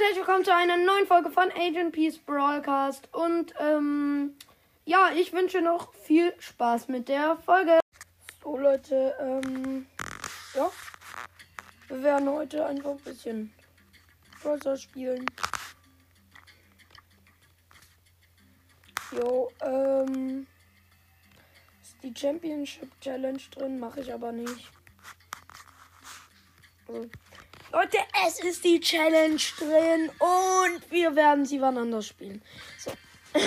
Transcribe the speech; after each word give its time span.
Und 0.00 0.06
herzlich 0.06 0.26
willkommen 0.26 0.44
zu 0.46 0.54
einer 0.54 0.78
neuen 0.78 1.06
Folge 1.06 1.30
von 1.30 1.52
Agent 1.52 1.92
Peace 1.92 2.16
Broadcast. 2.16 3.12
Und 3.12 3.52
ähm, 3.60 4.34
ja, 4.86 5.10
ich 5.14 5.34
wünsche 5.34 5.60
noch 5.60 5.92
viel 5.92 6.32
Spaß 6.38 6.88
mit 6.88 7.10
der 7.10 7.36
Folge. 7.36 7.80
So 8.42 8.56
Leute, 8.56 9.14
ähm, 9.20 9.84
ja, 10.54 10.70
wir 11.88 12.02
werden 12.02 12.30
heute 12.30 12.64
einfach 12.64 12.92
ein 12.92 13.00
bisschen 13.00 13.52
Browser 14.42 14.78
spielen. 14.78 15.26
Jo, 19.12 19.52
ähm, 19.60 20.46
ist 21.82 21.96
die 22.02 22.14
Championship 22.18 22.88
Challenge 23.02 23.42
drin, 23.50 23.78
mache 23.78 24.00
ich 24.00 24.10
aber 24.10 24.32
nicht. 24.32 24.70
Also, 26.88 27.10
Leute, 27.72 27.98
es 28.26 28.40
ist 28.40 28.64
die 28.64 28.80
Challenge 28.80 29.40
drin 29.58 30.10
und 30.18 30.90
wir 30.90 31.14
werden 31.14 31.46
sie 31.46 31.60
wann 31.60 31.78
anders 31.78 32.08
spielen. 32.08 32.42
So. 32.76 32.92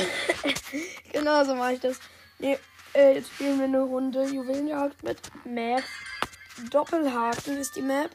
genau 1.11 1.43
so 1.43 1.55
mache 1.55 1.73
ich 1.73 1.79
das. 1.81 1.99
Nee, 2.39 2.57
äh, 2.93 3.15
jetzt 3.15 3.33
spielen 3.33 3.57
wir 3.57 3.65
eine 3.65 3.81
Runde 3.81 4.23
Juwelenjagd 4.25 5.03
mit 5.03 5.19
Max. 5.45 5.83
Doppelhaken 6.69 7.57
ist 7.57 7.75
die 7.75 7.81
Map. 7.81 8.11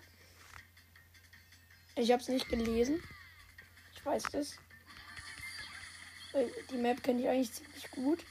Ich 1.94 2.10
habe 2.10 2.22
es 2.22 2.28
nicht 2.28 2.48
gelesen. 2.48 3.02
Ich 3.94 4.06
weiß 4.06 4.22
das. 4.32 4.56
Die 6.70 6.76
Map 6.76 7.02
kenne 7.02 7.20
ich 7.20 7.28
eigentlich 7.28 7.52
ziemlich 7.52 7.90
gut. 7.90 8.24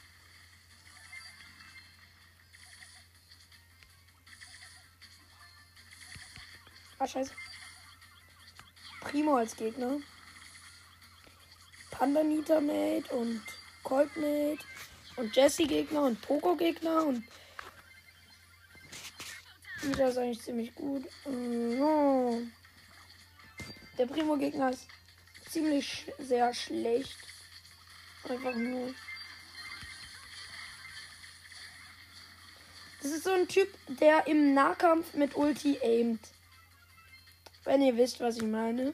Ah, 6.97 7.07
scheiße. 7.07 7.31
Primo 9.07 9.37
als 9.37 9.55
Gegner. 9.55 9.97
Pandanita 11.91 12.59
Mate 12.59 13.09
und 13.11 13.41
Colt 13.83 14.15
Mate 14.17 14.59
und 15.15 15.35
Jesse 15.35 15.65
Gegner 15.65 16.03
und 16.03 16.21
Poco 16.21 16.55
Gegner 16.55 17.05
und 17.05 17.23
Nita 19.83 20.07
ist 20.07 20.17
eigentlich 20.17 20.41
ziemlich 20.41 20.75
gut. 20.75 21.05
Oh. 21.25 22.41
Der 23.97 24.05
Primo 24.07 24.35
Gegner 24.35 24.71
ist 24.71 24.87
ziemlich 25.49 26.11
sehr 26.19 26.53
schlecht. 26.53 27.17
Einfach 28.27 28.55
nur. 28.55 28.93
Das 33.01 33.11
ist 33.11 33.23
so 33.23 33.31
ein 33.31 33.47
Typ, 33.47 33.69
der 33.87 34.27
im 34.27 34.53
Nahkampf 34.53 35.13
mit 35.13 35.35
Ulti 35.37 35.79
aimt. 35.81 36.19
Wenn 37.67 37.81
ihr 37.81 37.97
wisst, 37.97 38.21
was 38.21 38.37
ich 38.37 38.43
meine. 38.43 38.93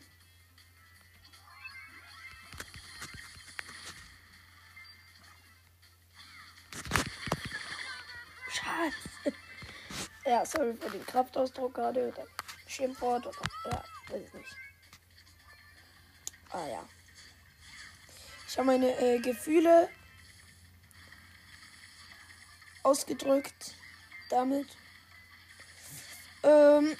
Scheiße. 8.49 9.37
Ja, 10.25 10.43
sorry 10.43 10.73
für 10.73 10.89
den 10.89 11.05
Kraftausdruck 11.05 11.75
gerade. 11.75 12.07
Oder 12.07 12.25
Schimpfwort 12.65 13.27
oder. 13.27 13.37
Ja, 13.65 13.83
weiß 14.09 14.23
ich 14.25 14.33
nicht. 14.33 14.55
Ah 16.49 16.67
ja. 16.67 16.89
Ich 18.47 18.57
habe 18.57 18.65
meine 18.65 18.89
äh, 18.99 19.19
Gefühle 19.19 19.87
ausgedrückt 22.81 23.75
damit. 24.31 24.67
Ähm, 26.41 26.97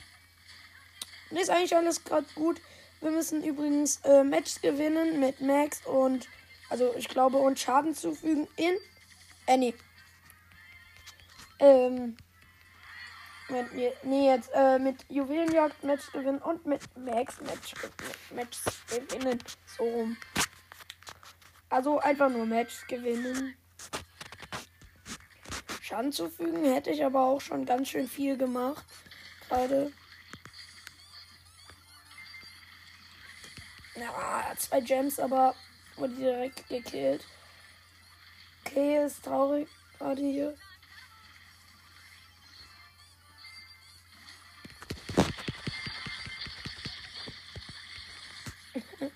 und 1.34 1.40
ist 1.40 1.50
eigentlich 1.50 1.76
alles 1.76 2.04
gerade 2.04 2.28
gut. 2.36 2.62
Wir 3.02 3.10
müssen 3.10 3.44
übrigens 3.44 4.00
äh, 4.04 4.24
Match 4.24 4.62
gewinnen 4.62 5.20
mit 5.20 5.42
Max 5.42 5.84
und, 5.84 6.30
also 6.70 6.94
ich 6.96 7.10
glaube, 7.10 7.38
und 7.38 7.58
Schaden 7.60 7.96
zufügen 7.96 8.48
in. 8.56 8.76
Äh. 9.48 9.74
Ähm. 11.58 12.16
Mit, 13.50 13.74
nee, 14.04 14.28
jetzt 14.28 14.52
äh, 14.54 14.78
mit 14.78 15.06
Juwelenjagd 15.10 15.84
Match 15.84 16.12
gewinnen 16.12 16.38
und 16.38 16.68
mit 16.68 16.82
Max 16.96 17.42
Match, 17.42 17.74
Match 18.30 18.60
gewinnen. 18.88 19.40
So 19.76 19.86
rum. 19.86 20.16
Also 21.70 21.98
einfach 21.98 22.30
nur 22.30 22.46
Match 22.46 22.86
gewinnen. 22.88 23.56
Schaden 25.82 26.12
zufügen 26.12 26.64
hätte 26.64 26.92
ich 26.92 27.04
aber 27.04 27.22
auch 27.22 27.42
schon 27.42 27.66
ganz 27.66 27.90
schön 27.90 28.08
viel 28.08 28.38
gemacht. 28.38 28.86
Gerade. 29.50 29.92
Ja, 33.96 34.52
zwei 34.58 34.82
Gems, 34.82 35.20
aber 35.20 35.54
wurde 35.98 36.16
direkt 36.16 36.68
gekillt. 36.68 37.24
Okay, 38.66 39.06
ist 39.06 39.24
traurig 39.24 39.68
gerade 39.98 40.22
hier. 40.22 40.56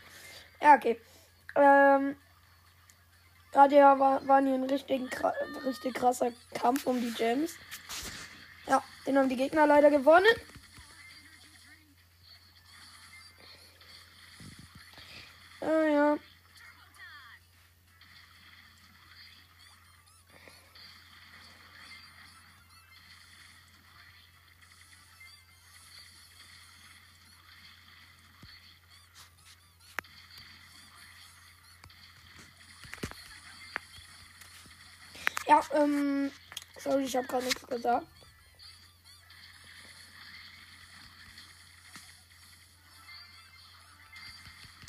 ja, 0.61 0.75
okay. 0.75 0.99
Ähm, 1.55 2.15
ja 3.75 3.99
war, 3.99 4.27
waren 4.27 4.45
hier 4.45 4.55
ein 4.55 4.63
richtig, 4.63 5.01
richtig 5.65 5.95
krasser 5.95 6.31
Kampf 6.53 6.85
um 6.85 7.01
die 7.01 7.13
Gems. 7.13 7.55
Ja, 8.67 8.83
den 9.05 9.17
haben 9.17 9.29
die 9.29 9.35
Gegner 9.35 9.65
leider 9.65 9.89
gewonnen. 9.89 10.27
Ah 15.67 15.83
ja. 15.83 16.17
Ja, 35.47 35.61
ähm, 35.73 36.31
sorry, 36.79 37.03
ich 37.03 37.15
habe 37.17 37.27
gerade 37.27 37.43
nichts 37.43 37.67
gesagt. 37.67 38.07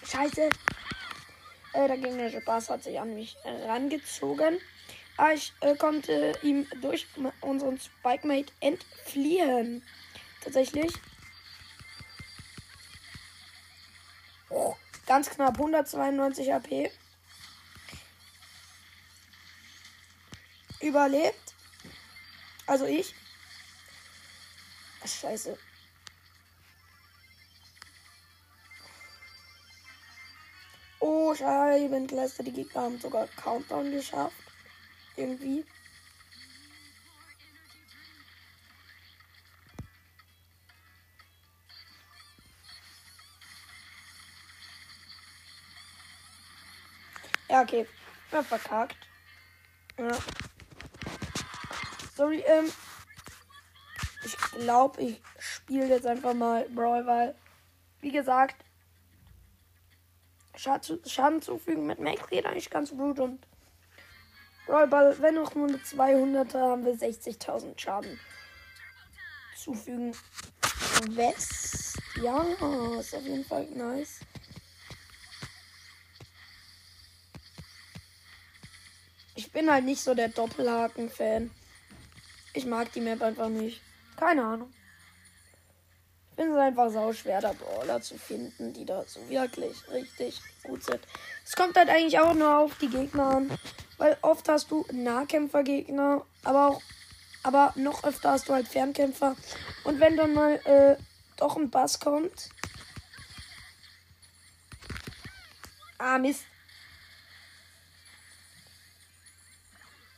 Scheiße. 0.05 0.51
Äh, 1.79 1.87
der 1.87 1.97
gegnerische 1.97 2.41
Bass 2.41 2.71
hat 2.71 2.83
sich 2.83 2.99
an 2.99 3.15
mich 3.15 3.37
rangezogen. 3.45 4.59
Aber 5.17 5.33
ich 5.33 5.53
äh, 5.61 5.77
konnte 5.77 6.37
ihm 6.43 6.67
durch 6.81 7.07
unseren 7.41 7.79
Spike-Mate 7.79 8.53
entfliehen. 8.59 9.85
Tatsächlich. 10.43 10.93
Oh, 14.51 14.75
ganz 15.07 15.31
knapp 15.31 15.55
192 15.55 16.53
AP. 16.53 16.91
Überlebt. 20.81 21.55
Also 22.67 22.87
ich. 22.87 23.15
Scheiße. 25.05 25.57
Scheibenkleister. 31.39 32.43
Die 32.43 32.53
Gegner 32.53 32.83
haben 32.83 32.99
sogar 32.99 33.29
Countdown 33.29 33.91
geschafft. 33.91 34.35
Irgendwie. 35.17 35.65
Ja, 47.49 47.63
okay. 47.63 47.87
Ja, 48.31 48.43
verkackt. 48.43 48.97
Ja. 49.97 50.11
Sorry, 52.15 52.43
ähm. 52.47 52.71
Ich 54.25 54.37
glaube, 54.37 55.01
ich 55.01 55.23
spiele 55.39 55.87
jetzt 55.87 56.07
einfach 56.07 56.35
mal 56.35 56.69
Brawl, 56.69 57.07
weil, 57.07 57.35
wie 58.01 58.11
gesagt, 58.11 58.57
Schaden 60.59 61.41
zufügen 61.41 61.87
mit 61.87 62.01
Max 62.01 62.29
geht 62.29 62.45
eigentlich 62.45 62.69
ganz 62.69 62.91
gut 62.91 63.21
und 63.21 63.39
Rollball, 64.69 65.17
wenn 65.21 65.37
noch 65.37 65.55
nur 65.55 65.69
eine 65.69 65.79
200er, 65.79 66.59
haben 66.59 66.85
wir 66.85 66.95
60.000 66.95 67.79
Schaden 67.79 68.21
zufügen. 69.57 70.15
West, 71.11 71.99
ja, 72.21 72.43
ist 72.99 73.15
auf 73.15 73.23
jeden 73.23 73.45
Fall 73.45 73.67
nice. 73.71 74.21
Ich 79.37 79.53
bin 79.53 79.71
halt 79.71 79.85
nicht 79.85 80.03
so 80.03 80.15
der 80.15 80.29
Doppelhaken-Fan. 80.29 81.51
Ich 82.53 82.67
mag 82.67 82.93
die 82.93 83.01
Map 83.01 83.23
einfach 83.23 83.49
nicht. 83.49 83.81
Keine 84.17 84.45
Ahnung. 84.45 84.73
Finde 86.39 86.55
es 86.55 86.61
einfach 86.61 86.91
sau 86.91 87.13
schwer, 87.13 87.41
da 87.41 87.53
Brawler 87.53 88.01
zu 88.01 88.17
finden, 88.17 88.73
die 88.73 88.85
da 88.85 89.03
so 89.07 89.29
wirklich 89.29 89.77
richtig 89.91 90.41
gut 90.63 90.85
sind. 90.85 91.01
Es 91.45 91.57
kommt 91.57 91.77
halt 91.77 91.89
eigentlich 91.89 92.21
auch 92.21 92.33
nur 92.33 92.59
auf 92.59 92.79
die 92.79 92.89
Gegner 92.89 93.25
an, 93.25 93.59
weil 93.97 94.17
oft 94.23 94.49
hast 94.49 94.71
du 94.71 94.87
Nahkämpfergegner, 94.93 96.25
aber 96.45 96.69
auch, 96.69 96.83
aber 97.43 97.73
noch 97.75 98.05
öfter 98.05 98.31
hast 98.31 98.49
du 98.49 98.53
halt 98.53 98.69
Fernkämpfer. 98.69 99.35
Und 99.83 99.99
wenn 99.99 100.17
dann 100.17 100.33
mal 100.33 100.55
äh, 100.65 100.97
doch 101.39 101.57
ein 101.57 101.71
Bass 101.71 101.99
kommt. 101.99 102.51
Ah, 105.99 106.19
Mist. 106.19 106.45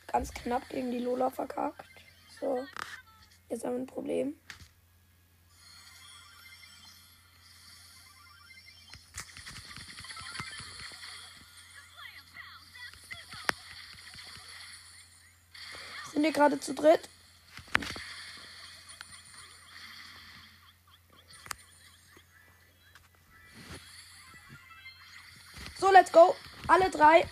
Ganz 0.08 0.34
knapp 0.34 0.68
gegen 0.68 0.90
die 0.90 0.98
Lola 0.98 1.30
verkackt. 1.30 1.86
So. 2.38 2.62
Jetzt 3.48 3.64
haben 3.64 3.72
wir 3.72 3.80
ein 3.80 3.86
Problem. 3.86 4.34
Sind 16.20 16.26
wir 16.26 16.32
gerade 16.32 16.60
zu 16.60 16.74
dritt? 16.74 17.08
So, 25.78 25.90
let's 25.90 26.12
go. 26.12 26.36
Alle 26.68 26.90
drei. 26.90 27.26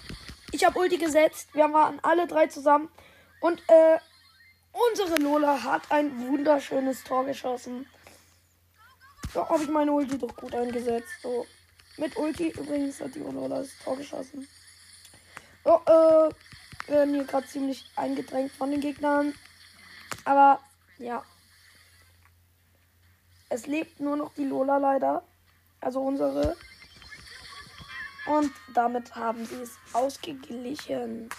Ich 0.52 0.64
habe 0.64 0.78
Ulti 0.78 0.96
gesetzt. 0.96 1.50
Wir 1.52 1.70
waren 1.70 2.00
alle 2.02 2.26
drei 2.26 2.46
zusammen. 2.46 2.88
Und 3.42 3.62
äh, 3.68 3.98
unsere 4.72 5.20
Lola 5.20 5.62
hat 5.62 5.82
ein 5.90 6.26
wunderschönes 6.26 7.04
Tor 7.04 7.26
geschossen. 7.26 7.86
So 9.34 9.46
habe 9.46 9.64
ich 9.64 9.68
meine 9.68 9.92
Ulti 9.92 10.16
doch 10.16 10.34
gut 10.34 10.54
eingesetzt. 10.54 11.12
So. 11.22 11.46
Mit 11.98 12.16
Ulti 12.16 12.52
übrigens 12.52 13.02
hat 13.02 13.14
die 13.14 13.18
Lola 13.18 13.58
das 13.58 13.68
Tor 13.84 13.98
geschossen. 13.98 14.48
So, 15.62 15.74
äh, 15.84 16.34
werden 16.88 17.14
hier 17.14 17.24
gerade 17.24 17.46
ziemlich 17.46 17.90
eingedrängt 17.96 18.52
von 18.52 18.70
den 18.70 18.80
Gegnern. 18.80 19.34
Aber 20.24 20.60
ja. 20.98 21.24
Es 23.48 23.66
lebt 23.66 24.00
nur 24.00 24.16
noch 24.16 24.34
die 24.34 24.44
Lola 24.44 24.78
leider. 24.78 25.22
Also 25.80 26.00
unsere. 26.00 26.56
Und 28.26 28.52
damit 28.74 29.14
haben 29.14 29.46
sie 29.46 29.62
es 29.62 29.78
ausgeglichen. 29.92 31.30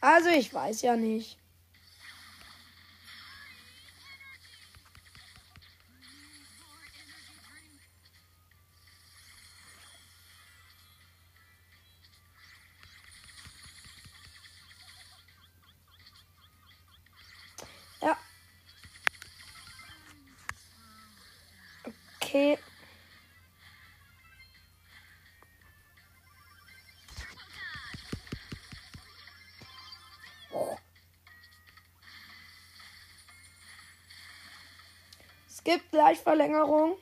Also 0.00 0.30
ich 0.30 0.52
weiß 0.52 0.82
ja 0.82 0.96
nicht. 0.96 1.38
Gleich 36.02 36.18
Verlängerung. 36.18 36.98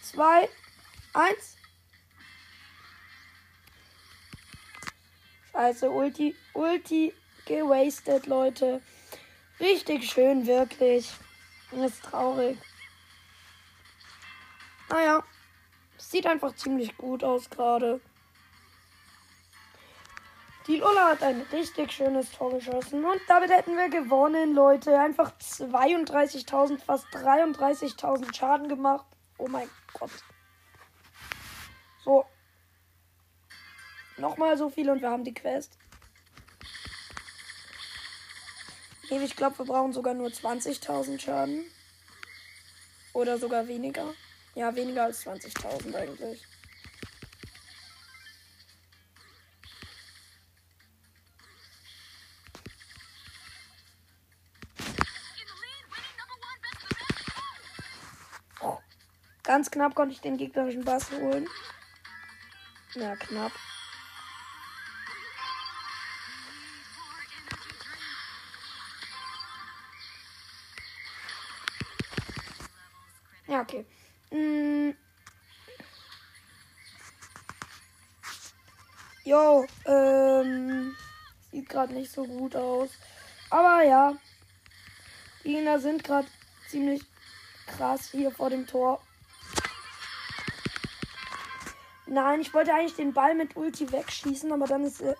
Zwei, 0.00 0.48
eins. 1.12 1.58
Scheiße, 5.52 5.90
Ulti, 5.90 6.34
Ulti 6.54 7.12
gewastet, 7.44 8.24
Leute. 8.24 8.80
Richtig 9.60 10.10
schön, 10.10 10.46
wirklich. 10.46 11.12
Das 11.70 11.92
ist 11.92 12.04
traurig. 12.04 12.56
Naja, 14.88 15.22
sieht 15.98 16.26
einfach 16.26 16.56
ziemlich 16.56 16.96
gut 16.96 17.22
aus 17.22 17.50
gerade. 17.50 18.00
Die 20.68 20.76
Lola 20.76 21.08
hat 21.08 21.22
ein 21.22 21.40
richtig 21.50 21.92
schönes 21.92 22.30
Tor 22.30 22.52
geschossen. 22.52 23.02
Und 23.02 23.20
damit 23.26 23.50
hätten 23.50 23.74
wir 23.74 23.88
gewonnen, 23.88 24.52
Leute. 24.54 25.00
Einfach 25.00 25.32
32.000, 25.38 26.78
fast 26.78 27.06
33.000 27.06 28.36
Schaden 28.36 28.68
gemacht. 28.68 29.06
Oh 29.38 29.48
mein 29.48 29.70
Gott. 29.94 30.10
So. 32.04 32.26
Nochmal 34.18 34.58
so 34.58 34.68
viel 34.68 34.90
und 34.90 35.00
wir 35.00 35.08
haben 35.08 35.24
die 35.24 35.32
Quest. 35.32 35.78
Ich 39.08 39.36
glaube, 39.36 39.60
wir 39.60 39.64
brauchen 39.64 39.94
sogar 39.94 40.12
nur 40.12 40.28
20.000 40.28 41.18
Schaden. 41.18 41.64
Oder 43.14 43.38
sogar 43.38 43.66
weniger. 43.68 44.12
Ja, 44.54 44.74
weniger 44.76 45.04
als 45.04 45.24
20.000 45.24 45.94
eigentlich. 45.94 46.46
Ganz 59.48 59.70
knapp 59.70 59.94
konnte 59.94 60.12
ich 60.12 60.20
den 60.20 60.36
gegnerischen 60.36 60.84
Bass 60.84 61.10
holen. 61.10 61.48
Ja, 62.94 63.16
knapp. 63.16 63.50
Ja, 73.46 73.62
okay. 73.62 73.86
Mm. 74.30 74.92
Jo, 79.24 79.66
ähm, 79.86 80.94
sieht 81.50 81.70
gerade 81.70 81.94
nicht 81.94 82.12
so 82.12 82.26
gut 82.26 82.54
aus. 82.54 82.90
Aber 83.48 83.82
ja, 83.82 84.14
die 85.42 85.54
Gegner 85.54 85.80
sind 85.80 86.04
gerade 86.04 86.28
ziemlich 86.68 87.00
krass 87.66 88.10
hier 88.10 88.30
vor 88.30 88.50
dem 88.50 88.66
Tor. 88.66 89.00
Nein, 92.10 92.40
ich 92.40 92.54
wollte 92.54 92.72
eigentlich 92.72 92.94
den 92.94 93.12
Ball 93.12 93.34
mit 93.34 93.54
Ulti 93.54 93.92
wegschießen, 93.92 94.50
aber 94.50 94.66
dann 94.66 94.82
ist, 94.82 95.02
äh, 95.02 95.14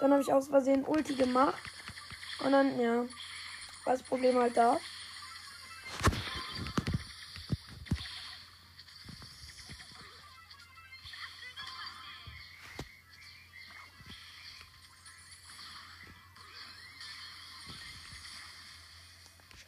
dann 0.00 0.10
habe 0.10 0.22
ich 0.22 0.32
aus 0.32 0.48
Versehen 0.48 0.84
Ulti 0.84 1.14
gemacht. 1.14 1.62
Und 2.44 2.50
dann, 2.50 2.80
ja, 2.80 3.02
war 3.84 3.92
das 3.92 4.02
Problem 4.02 4.36
halt 4.36 4.56
da. 4.56 4.76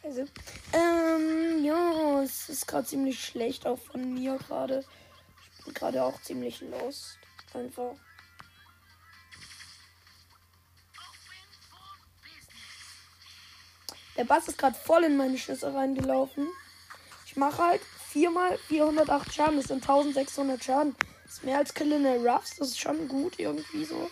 Scheiße. 0.01 0.27
Ähm, 0.73 1.63
ja, 1.63 2.21
es 2.21 2.49
ist 2.49 2.67
gerade 2.67 2.85
ziemlich 2.85 3.23
schlecht 3.23 3.65
auch 3.65 3.79
von 3.79 4.13
mir 4.13 4.37
gerade. 4.37 4.83
Bin 5.65 5.73
gerade 5.73 6.03
auch 6.03 6.21
ziemlich 6.21 6.61
lost. 6.61 7.17
Einfach. 7.53 7.95
Der 14.17 14.25
Bass 14.25 14.47
ist 14.47 14.57
gerade 14.57 14.75
voll 14.75 15.05
in 15.05 15.17
meine 15.17 15.37
Schüsse 15.37 15.73
reingelaufen. 15.73 16.47
Ich 17.25 17.35
mache 17.37 17.63
halt 17.63 17.81
viermal 18.09 18.57
408 18.57 19.33
Schaden. 19.33 19.57
Das 19.57 19.67
sind 19.67 19.81
1600 19.87 20.63
Schaden. 20.63 20.95
Das 21.23 21.35
ist 21.35 21.43
mehr 21.43 21.57
als 21.57 21.73
Kill 21.73 21.91
in 21.91 22.03
der 22.03 22.17
Ruffs. 22.17 22.55
Das 22.57 22.69
ist 22.69 22.79
schon 22.79 23.07
gut 23.07 23.39
irgendwie 23.39 23.85
so. 23.85 24.09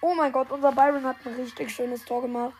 Oh 0.00 0.14
mein 0.14 0.32
Gott, 0.32 0.50
unser 0.50 0.72
Byron 0.72 1.04
hat 1.04 1.16
ein 1.26 1.34
richtig 1.34 1.70
schönes 1.70 2.04
Tor 2.04 2.22
gemacht. 2.22 2.54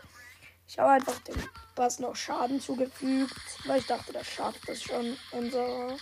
Ich 0.66 0.78
habe 0.78 0.90
einfach 0.90 1.18
dem 1.20 1.37
Bass 1.78 2.00
noch 2.00 2.16
Schaden 2.16 2.61
zugefügt, 2.61 3.37
weil 3.64 3.78
ich 3.78 3.87
dachte, 3.87 4.12
das 4.12 4.26
schafft 4.26 4.68
es 4.68 4.82
schon. 4.82 5.16
Unser. 5.30 5.97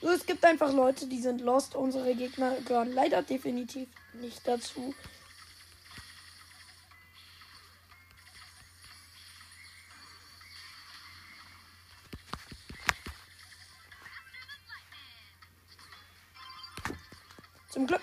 Es 0.00 0.24
gibt 0.24 0.42
einfach 0.46 0.72
Leute, 0.72 1.06
die 1.06 1.20
sind 1.20 1.42
lost. 1.42 1.74
Unsere 1.74 2.14
Gegner 2.14 2.56
gehören 2.62 2.92
leider 2.92 3.20
definitiv 3.20 3.88
nicht 4.14 4.40
dazu. 4.48 4.94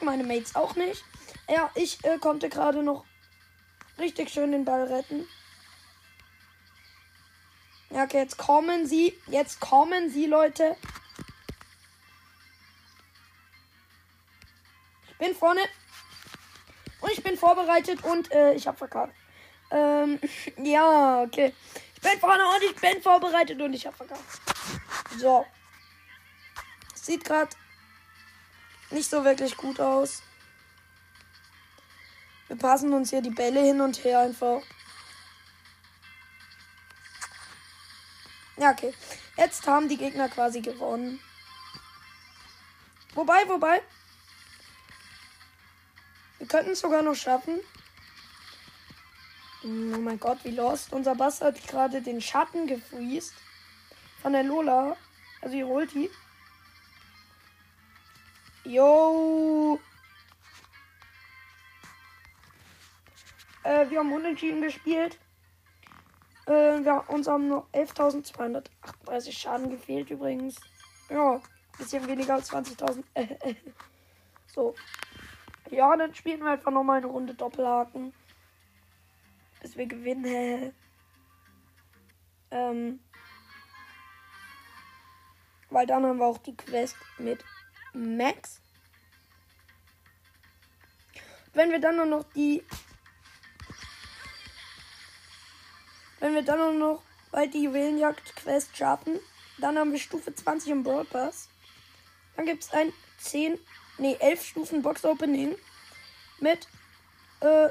Meine 0.05 0.23
Mates 0.23 0.55
auch 0.55 0.75
nicht. 0.75 1.03
Ja, 1.49 1.69
ich 1.75 2.03
äh, 2.05 2.17
konnte 2.17 2.49
gerade 2.49 2.81
noch 2.81 3.05
richtig 3.99 4.29
schön 4.29 4.51
den 4.51 4.65
Ball 4.65 4.83
retten. 4.83 5.27
Ja, 7.89 8.03
okay, 8.03 8.17
jetzt 8.19 8.37
kommen 8.37 8.87
sie. 8.87 9.17
Jetzt 9.27 9.59
kommen 9.59 10.09
sie, 10.09 10.25
Leute. 10.25 10.75
Ich 15.09 15.17
bin 15.17 15.35
vorne. 15.35 15.61
Und 17.01 17.11
ich 17.11 17.23
bin 17.23 17.37
vorbereitet 17.37 18.03
und 18.03 18.31
äh, 18.31 18.53
ich 18.53 18.67
habe 18.67 18.77
verkackt. 18.77 19.13
Ähm, 19.71 20.19
ja, 20.57 21.21
okay. 21.21 21.53
Ich 21.95 22.01
bin 22.01 22.19
vorne 22.19 22.43
und 22.47 22.63
ich 22.63 22.75
bin 22.75 23.01
vorbereitet 23.01 23.61
und 23.61 23.73
ich 23.73 23.85
habe 23.85 23.95
verkackt. 23.95 24.21
So. 25.17 25.45
Sieht 26.95 27.23
gerade 27.23 27.55
nicht 28.91 29.09
so 29.09 29.23
wirklich 29.23 29.57
gut 29.57 29.79
aus. 29.79 30.21
Wir 32.47 32.57
passen 32.57 32.93
uns 32.93 33.09
hier 33.09 33.21
die 33.21 33.31
Bälle 33.31 33.61
hin 33.61 33.81
und 33.81 34.03
her 34.03 34.19
einfach. 34.19 34.61
Ja, 38.57 38.71
okay. 38.71 38.93
Jetzt 39.37 39.67
haben 39.67 39.89
die 39.89 39.97
Gegner 39.97 40.29
quasi 40.29 40.61
gewonnen. 40.61 41.19
Wobei, 43.13 43.47
wobei. 43.47 43.81
Wir 46.37 46.47
könnten 46.47 46.71
es 46.71 46.79
sogar 46.79 47.01
noch 47.01 47.15
schaffen. 47.15 47.59
Oh 49.63 49.67
mein 49.67 50.19
Gott, 50.19 50.37
wie 50.43 50.51
lost. 50.51 50.93
Unser 50.93 51.15
Bass 51.15 51.41
hat 51.41 51.67
gerade 51.67 52.01
den 52.01 52.21
Schatten 52.21 52.67
gefriest. 52.67 53.33
Von 54.21 54.33
der 54.33 54.43
Lola. 54.43 54.95
Also 55.41 55.55
ihr 55.55 55.67
holt 55.67 55.93
die. 55.93 56.09
Yo. 58.65 59.79
Äh, 63.63 63.89
wir 63.89 63.99
haben 63.99 64.11
unentschieden 64.11 64.61
gespielt. 64.61 65.19
Äh, 66.47 66.83
wir, 66.83 67.03
uns 67.09 67.27
haben 67.27 67.47
nur 67.47 67.67
11.238 67.73 69.31
Schaden 69.31 69.69
gefehlt 69.69 70.09
übrigens. 70.09 70.59
Ja, 71.09 71.39
bisschen 71.77 72.07
weniger 72.07 72.35
als 72.35 72.51
20.000. 72.51 73.03
so. 74.47 74.73
Ja, 75.69 75.95
dann 75.95 76.13
spielen 76.15 76.41
wir 76.41 76.51
einfach 76.51 76.71
nochmal 76.71 76.97
eine 76.97 77.07
Runde 77.07 77.35
Doppelhaken. 77.35 78.13
Bis 79.61 79.77
wir 79.77 79.85
gewinnen. 79.85 80.73
ähm. 82.49 82.99
Weil 85.69 85.85
dann 85.85 86.05
haben 86.05 86.17
wir 86.17 86.25
auch 86.25 86.37
die 86.39 86.55
Quest 86.55 86.95
mit 87.17 87.43
Max. 87.95 88.59
Wenn 91.53 91.71
wir 91.71 91.79
dann 91.79 91.95
nur 91.95 92.05
noch 92.05 92.25
die. 92.35 92.63
Wenn 96.19 96.33
wir 96.33 96.43
dann 96.43 96.59
nur 96.59 96.73
noch 96.73 97.03
bei 97.31 97.47
die 97.47 97.63
Juwelenjagd-Quest 97.63 98.75
schaffen, 98.75 99.19
dann 99.57 99.77
haben 99.77 99.91
wir 99.91 99.99
Stufe 99.99 100.33
20 100.33 100.71
im 100.71 100.83
Brawl 100.83 101.05
Pass. 101.05 101.49
Dann 102.35 102.45
gibt 102.45 102.63
es 102.63 102.71
ein 102.71 102.91
10, 103.19 103.57
nee, 103.97 104.17
11 104.19 104.45
Stufen 104.45 104.81
Box 104.81 105.05
Opening 105.05 105.55
mit 106.39 106.67
äh, 107.39 107.69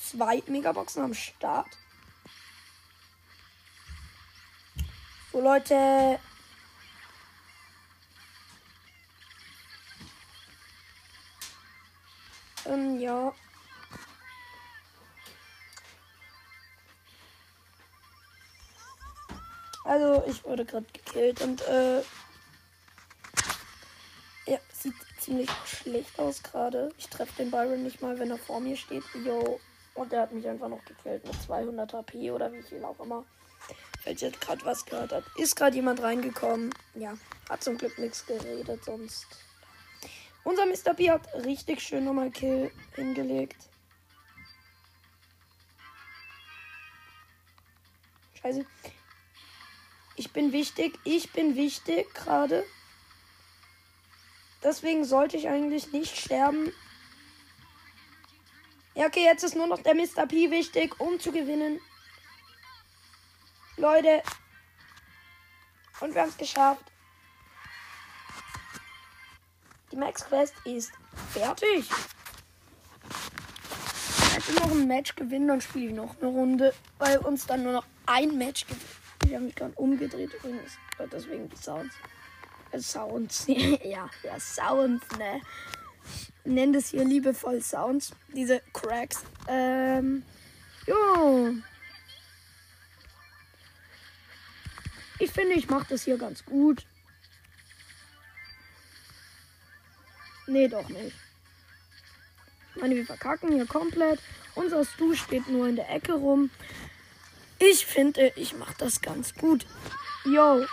zwei 0.00 0.42
Megaboxen 0.46 1.02
am 1.02 1.14
Start. 1.14 1.68
So 5.32 5.40
Leute, 5.40 6.18
Ähm, 12.70 13.00
ja. 13.00 13.32
Also, 19.84 20.22
ich 20.28 20.44
wurde 20.44 20.64
gerade 20.64 20.86
gekillt 20.92 21.40
und, 21.40 21.62
äh. 21.62 22.02
Ja, 24.46 24.58
sieht 24.72 24.94
ziemlich 25.18 25.50
schlecht 25.66 26.18
aus 26.18 26.42
gerade. 26.42 26.90
Ich 26.96 27.08
treffe 27.08 27.34
den 27.38 27.50
Byron 27.50 27.82
nicht 27.82 28.00
mal, 28.00 28.18
wenn 28.18 28.30
er 28.30 28.38
vor 28.38 28.60
mir 28.60 28.76
steht. 28.76 29.02
Yo. 29.24 29.58
Und 29.94 30.12
er 30.12 30.22
hat 30.22 30.32
mich 30.32 30.46
einfach 30.46 30.68
noch 30.68 30.84
gekillt 30.84 31.24
mit 31.26 31.42
200 31.42 31.92
HP 31.92 32.30
oder 32.30 32.52
wie 32.52 32.62
viel 32.62 32.84
auch 32.84 32.98
immer. 33.00 33.24
Falls 34.02 34.20
jetzt 34.20 34.40
gerade 34.40 34.64
was 34.64 34.86
gehört 34.86 35.12
hat. 35.12 35.24
Ist 35.36 35.56
gerade 35.56 35.74
jemand 35.76 36.00
reingekommen. 36.00 36.72
Ja, 36.94 37.14
hat 37.48 37.62
zum 37.62 37.76
Glück 37.76 37.98
nichts 37.98 38.24
geredet, 38.24 38.84
sonst 38.84 39.26
unser 40.44 40.66
Mr. 40.66 40.94
B 40.94 41.10
hat 41.10 41.32
richtig 41.44 41.80
schön 41.80 42.04
nochmal 42.04 42.30
Kill 42.30 42.70
hingelegt. 42.94 43.70
Scheiße. 48.40 48.64
Ich 50.16 50.32
bin 50.32 50.52
wichtig. 50.52 50.98
Ich 51.04 51.32
bin 51.32 51.56
wichtig 51.56 52.12
gerade. 52.14 52.64
Deswegen 54.62 55.04
sollte 55.04 55.36
ich 55.36 55.48
eigentlich 55.48 55.92
nicht 55.92 56.16
sterben. 56.16 56.72
Ja, 58.94 59.06
okay, 59.06 59.24
jetzt 59.24 59.44
ist 59.44 59.56
nur 59.56 59.66
noch 59.66 59.82
der 59.82 59.94
Mr. 59.94 60.26
P 60.26 60.50
wichtig, 60.50 61.00
um 61.00 61.18
zu 61.20 61.32
gewinnen. 61.32 61.80
Leute. 63.76 64.22
Und 66.00 66.14
wir 66.14 66.22
haben 66.22 66.28
es 66.28 66.36
geschafft. 66.36 66.89
Die 69.92 69.96
Max 69.96 70.24
Quest 70.24 70.54
ist 70.64 70.92
fertig. 71.32 71.88
Jetzt 74.34 74.60
noch 74.60 74.70
ein 74.70 74.86
Match 74.86 75.16
gewinnen, 75.16 75.48
dann 75.48 75.60
spiele 75.60 75.86
ich 75.86 75.94
noch 75.94 76.16
eine 76.20 76.30
Runde, 76.30 76.72
weil 76.98 77.18
uns 77.18 77.46
dann 77.46 77.64
nur 77.64 77.72
noch 77.72 77.86
ein 78.06 78.38
Match 78.38 78.66
gibt. 78.66 78.80
Ich 79.24 79.34
habe 79.34 79.44
mich 79.44 79.54
gerade 79.54 79.74
umgedreht 79.74 80.32
übrigens. 80.34 80.78
Deswegen 81.12 81.48
die 81.48 81.56
Sounds. 81.56 81.94
Äh, 82.70 82.78
Sounds. 82.78 83.44
ja, 83.48 84.08
ja, 84.22 84.40
Sounds, 84.40 85.04
ne? 85.18 85.40
Ich 86.44 86.50
nenne 86.50 86.72
das 86.72 86.88
hier 86.88 87.04
liebevoll 87.04 87.60
Sounds. 87.60 88.12
Diese 88.34 88.62
Cracks. 88.72 89.24
Ähm. 89.48 90.22
Jo. 90.86 91.54
Ich 95.18 95.30
finde, 95.30 95.54
ich 95.54 95.68
mache 95.68 95.86
das 95.90 96.04
hier 96.04 96.16
ganz 96.16 96.44
gut. 96.44 96.86
Nee, 100.50 100.66
doch 100.66 100.88
nicht. 100.88 101.14
Ich 102.74 102.82
meine, 102.82 102.96
wir 102.96 103.06
verkacken 103.06 103.52
hier 103.52 103.66
komplett. 103.66 104.18
Unser 104.56 104.84
Stu 104.84 105.14
steht 105.14 105.46
nur 105.48 105.68
in 105.68 105.76
der 105.76 105.88
Ecke 105.88 106.14
rum. 106.14 106.50
Ich 107.60 107.86
finde, 107.86 108.32
ich 108.34 108.56
mache 108.56 108.74
das 108.78 109.00
ganz 109.00 109.32
gut. 109.32 109.64
Yo. 110.24 110.66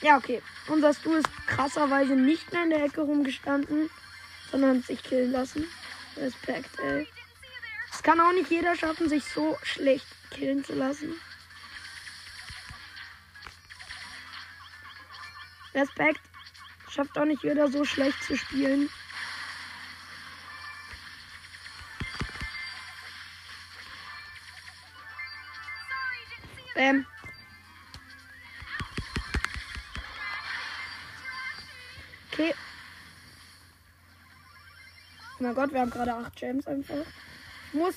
Ja, 0.00 0.16
okay. 0.16 0.40
Unser 0.68 0.94
Stu 0.94 1.14
ist 1.14 1.26
krasserweise 1.48 2.14
nicht 2.14 2.52
mehr 2.52 2.62
in 2.62 2.70
der 2.70 2.84
Ecke 2.84 3.00
rumgestanden, 3.00 3.90
sondern 4.52 4.78
hat 4.78 4.86
sich 4.86 5.02
killen 5.02 5.32
lassen. 5.32 5.66
Respekt, 6.16 6.78
ey. 6.78 7.08
Es 7.92 8.00
kann 8.04 8.20
auch 8.20 8.32
nicht 8.32 8.50
jeder 8.52 8.76
schaffen, 8.76 9.08
sich 9.08 9.24
so 9.24 9.58
schlecht 9.64 10.06
killen 10.30 10.64
zu 10.64 10.74
lassen. 10.74 11.20
Respekt. 15.74 16.29
Schafft 16.90 17.16
auch 17.16 17.24
nicht 17.24 17.42
jeder 17.44 17.70
so 17.70 17.84
schlecht 17.84 18.22
zu 18.24 18.36
spielen. 18.36 18.90
Bam. 26.74 27.06
Okay. 32.32 32.54
Oh 35.38 35.42
mein 35.42 35.54
Gott, 35.54 35.72
wir 35.72 35.80
haben 35.80 35.90
gerade 35.90 36.14
8 36.14 36.36
Gems 36.36 36.66
einfach. 36.66 36.94
Ich 37.68 37.74
muss 37.74 37.94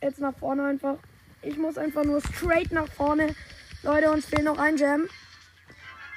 jetzt 0.00 0.18
nach 0.20 0.36
vorne 0.38 0.64
einfach. 0.64 0.96
Ich 1.42 1.58
muss 1.58 1.76
einfach 1.76 2.04
nur 2.04 2.20
straight 2.20 2.72
nach 2.72 2.88
vorne. 2.88 3.34
Leute, 3.82 4.10
uns 4.10 4.26
fehlt 4.26 4.44
noch 4.44 4.58
ein 4.58 4.76
Gem. 4.76 5.08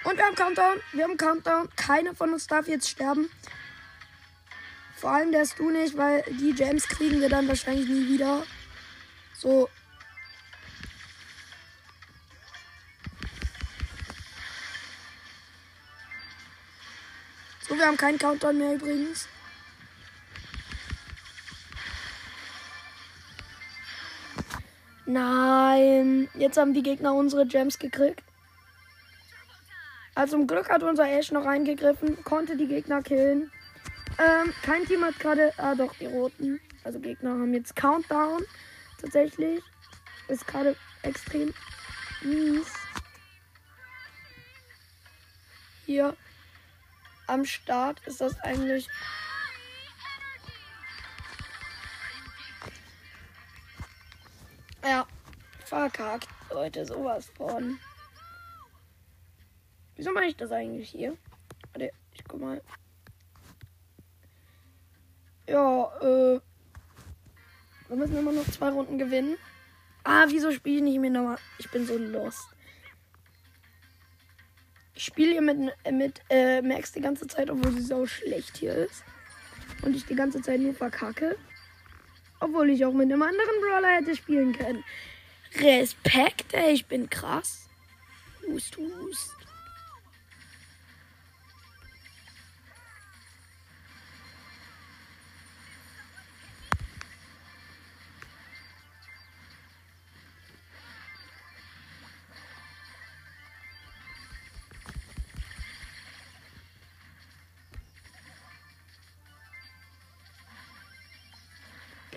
Und 0.07 0.15
wir 0.15 0.25
haben 0.25 0.35
Countdown. 0.35 0.79
Wir 0.93 1.03
haben 1.03 1.17
Countdown. 1.17 1.67
Keiner 1.75 2.15
von 2.15 2.31
uns 2.31 2.47
darf 2.47 2.69
jetzt 2.69 2.89
sterben. 2.89 3.29
Vor 4.95 5.11
allem 5.11 5.33
darfst 5.33 5.59
du 5.59 5.69
nicht, 5.69 5.97
weil 5.97 6.23
die 6.39 6.53
Gems 6.53 6.87
kriegen 6.87 7.19
wir 7.19 7.27
dann 7.27 7.45
wahrscheinlich 7.49 7.89
nie 7.89 8.07
wieder. 8.07 8.43
So. 9.33 9.67
wir 17.69 17.85
haben 17.85 17.97
keinen 17.97 18.17
Countdown 18.17 18.57
mehr 18.57 18.75
übrigens. 18.75 19.27
Nein, 25.05 26.29
jetzt 26.33 26.57
haben 26.57 26.73
die 26.73 26.81
Gegner 26.81 27.13
unsere 27.13 27.45
Gems 27.45 27.77
gekriegt. 27.77 28.23
Also 30.17 30.35
zum 30.35 30.47
Glück 30.47 30.67
hat 30.71 30.81
unser 30.81 31.07
Ash 31.07 31.31
noch 31.31 31.45
eingegriffen, 31.45 32.23
konnte 32.23 32.57
die 32.57 32.65
Gegner 32.65 33.03
killen. 33.03 33.51
Ähm, 34.17 34.51
kein 34.63 34.83
Team 34.87 35.05
hat 35.05 35.19
gerade, 35.19 35.53
ah 35.57 35.75
doch, 35.75 35.93
die 35.93 36.07
Roten, 36.07 36.59
also 36.83 36.99
Gegner 36.99 37.29
haben 37.29 37.53
jetzt 37.53 37.75
Countdown. 37.75 38.41
Tatsächlich 38.99 39.61
ist 40.27 40.47
gerade 40.47 40.75
extrem 41.03 41.53
mies. 42.23 42.73
Hier 45.85 46.17
am 47.27 47.45
Start 47.45 48.01
ist 48.07 48.19
das 48.19 48.39
eigentlich 48.41 48.89
Ja, 54.83 55.05
verkackt, 55.63 56.27
Leute, 56.49 56.87
sowas 56.87 57.29
von. 57.37 57.77
Wieso 59.97 60.11
mache 60.11 60.25
ich 60.25 60.37
das 60.37 60.51
eigentlich 60.51 60.89
hier? 60.89 61.17
Warte, 61.73 61.91
ich 62.13 62.23
guck 62.23 62.39
mal. 62.39 62.61
Ja, 65.47 65.91
äh. 66.01 66.39
Wir 67.87 67.95
müssen 67.95 68.17
immer 68.17 68.31
noch 68.31 68.45
zwei 68.51 68.69
Runden 68.69 68.99
gewinnen. 68.99 69.37
Ah, 70.03 70.25
wieso 70.27 70.51
spiele 70.51 70.77
ich 70.77 70.83
nicht 70.83 70.99
mehr 70.99 71.09
nochmal? 71.09 71.37
Ich 71.57 71.69
bin 71.71 71.85
so 71.85 71.97
lost. 71.97 72.47
Ich 74.93 75.05
spiele 75.05 75.31
hier 75.31 75.41
mit, 75.41 75.57
mit 75.91 76.21
äh, 76.29 76.61
Max 76.61 76.91
die 76.91 77.01
ganze 77.01 77.27
Zeit, 77.27 77.49
obwohl 77.49 77.71
sie 77.71 77.81
so 77.81 78.05
schlecht 78.05 78.57
hier 78.57 78.75
ist. 78.75 79.03
Und 79.83 79.95
ich 79.95 80.05
die 80.05 80.15
ganze 80.15 80.41
Zeit 80.41 80.59
nur 80.59 80.73
verkacke. 80.73 81.37
Obwohl 82.39 82.69
ich 82.69 82.85
auch 82.85 82.93
mit 82.93 83.11
einem 83.11 83.21
anderen 83.21 83.61
Brawler 83.61 83.95
hätte 83.95 84.15
spielen 84.15 84.53
können. 84.53 84.83
Respekt, 85.55 86.53
ey, 86.53 86.73
ich 86.73 86.85
bin 86.85 87.09
krass. 87.09 87.67
Hust, 88.47 88.77
hust. 88.77 89.36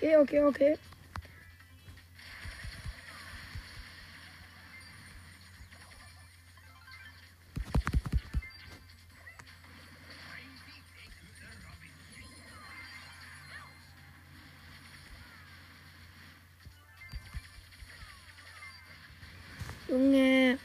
Okay, 0.01 0.17
okay, 0.17 0.41
okay. 0.41 0.75
Junge. 19.87 20.57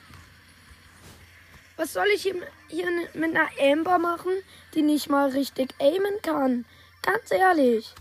Was 1.76 1.92
soll 1.92 2.06
ich 2.14 2.22
hier, 2.22 2.36
hier 2.68 2.86
mit 3.12 3.36
einer 3.36 3.50
Amber 3.60 3.98
machen, 3.98 4.32
die 4.72 4.80
nicht 4.80 5.10
mal 5.10 5.28
richtig 5.28 5.74
aimen 5.78 6.22
kann? 6.22 6.64
Ganz 7.02 7.30
ehrlich. 7.30 7.94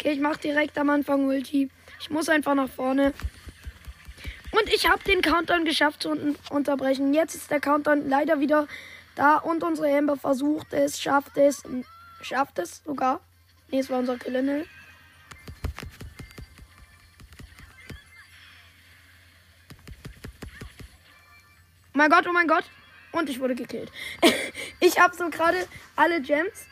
Okay, 0.00 0.12
ich 0.12 0.20
mache 0.20 0.38
direkt 0.38 0.78
am 0.78 0.90
Anfang 0.90 1.26
Ulti. 1.26 1.70
Ich 1.98 2.08
muss 2.08 2.28
einfach 2.28 2.54
nach 2.54 2.68
vorne. 2.68 3.12
Und 4.52 4.72
ich 4.72 4.88
habe 4.88 5.02
den 5.02 5.22
Countdown 5.22 5.64
geschafft 5.64 6.04
zu 6.04 6.10
un 6.10 6.36
unterbrechen. 6.50 7.12
Jetzt 7.12 7.34
ist 7.34 7.50
der 7.50 7.58
Countdown 7.58 8.08
leider 8.08 8.38
wieder 8.38 8.68
da 9.16 9.38
und 9.38 9.64
unsere 9.64 9.92
Amber 9.98 10.16
versucht 10.16 10.72
es, 10.72 11.00
schafft 11.00 11.36
es, 11.36 11.64
schafft 12.22 12.60
es 12.60 12.84
sogar. 12.84 13.20
Ne, 13.72 13.80
es 13.80 13.90
war 13.90 13.98
unser 13.98 14.16
Killer. 14.16 14.62
Oh 21.92 21.98
mein 21.98 22.08
Gott, 22.08 22.24
oh 22.28 22.32
mein 22.32 22.46
Gott. 22.46 22.64
Und 23.10 23.28
ich 23.28 23.40
wurde 23.40 23.56
gekillt. 23.56 23.90
ich 24.80 25.00
habe 25.00 25.16
so 25.16 25.28
gerade 25.28 25.66
alle 25.96 26.22
Gems 26.22 26.66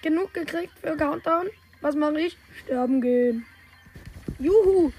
genug 0.00 0.32
gekriegt 0.32 0.72
für 0.78 0.96
Countdown. 0.96 1.50
Was 1.82 1.96
mache 1.96 2.20
ich? 2.20 2.38
Sterben 2.60 3.00
gehen. 3.00 3.44
Juhu. 4.38 4.92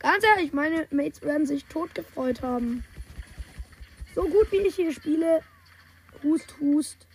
Ganz 0.00 0.24
ehrlich, 0.24 0.52
meine 0.52 0.88
Mates 0.90 1.22
werden 1.22 1.46
sich 1.46 1.64
tot 1.66 1.94
gefreut 1.94 2.42
haben. 2.42 2.84
So 4.14 4.24
gut 4.24 4.50
wie 4.50 4.56
ich 4.66 4.74
hier 4.74 4.92
spiele. 4.92 5.40
Hust, 6.22 6.54
hust. 6.60 7.06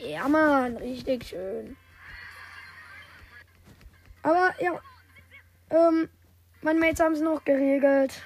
Ja, 0.00 0.28
Mann, 0.28 0.76
richtig 0.76 1.28
schön. 1.28 1.76
Aber 4.22 4.52
ja, 4.60 4.80
ähm, 5.70 6.08
meine 6.62 6.80
Mates 6.80 7.00
haben 7.00 7.14
es 7.14 7.20
noch 7.20 7.44
geregelt. 7.44 8.20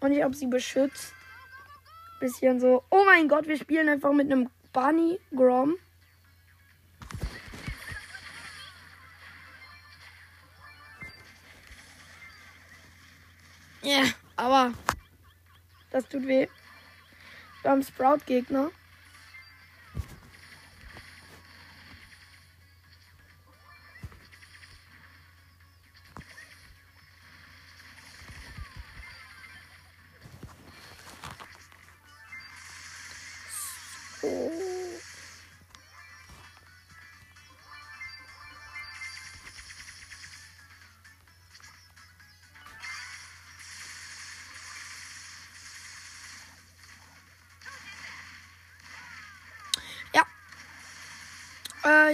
Und 0.00 0.12
ich 0.12 0.22
habe 0.22 0.34
sie 0.34 0.46
beschützt 0.46 1.15
bisschen 2.20 2.60
so, 2.60 2.84
oh 2.90 3.04
mein 3.04 3.28
Gott, 3.28 3.46
wir 3.46 3.56
spielen 3.56 3.88
einfach 3.88 4.12
mit 4.12 4.30
einem 4.30 4.48
Bunny 4.72 5.18
Grom. 5.34 5.76
Ja, 13.82 13.98
yeah, 13.98 14.06
aber 14.34 14.72
das 15.90 16.08
tut 16.08 16.26
weh. 16.26 16.48
Haben 17.62 17.82
Sprout-Gegner. 17.82 18.70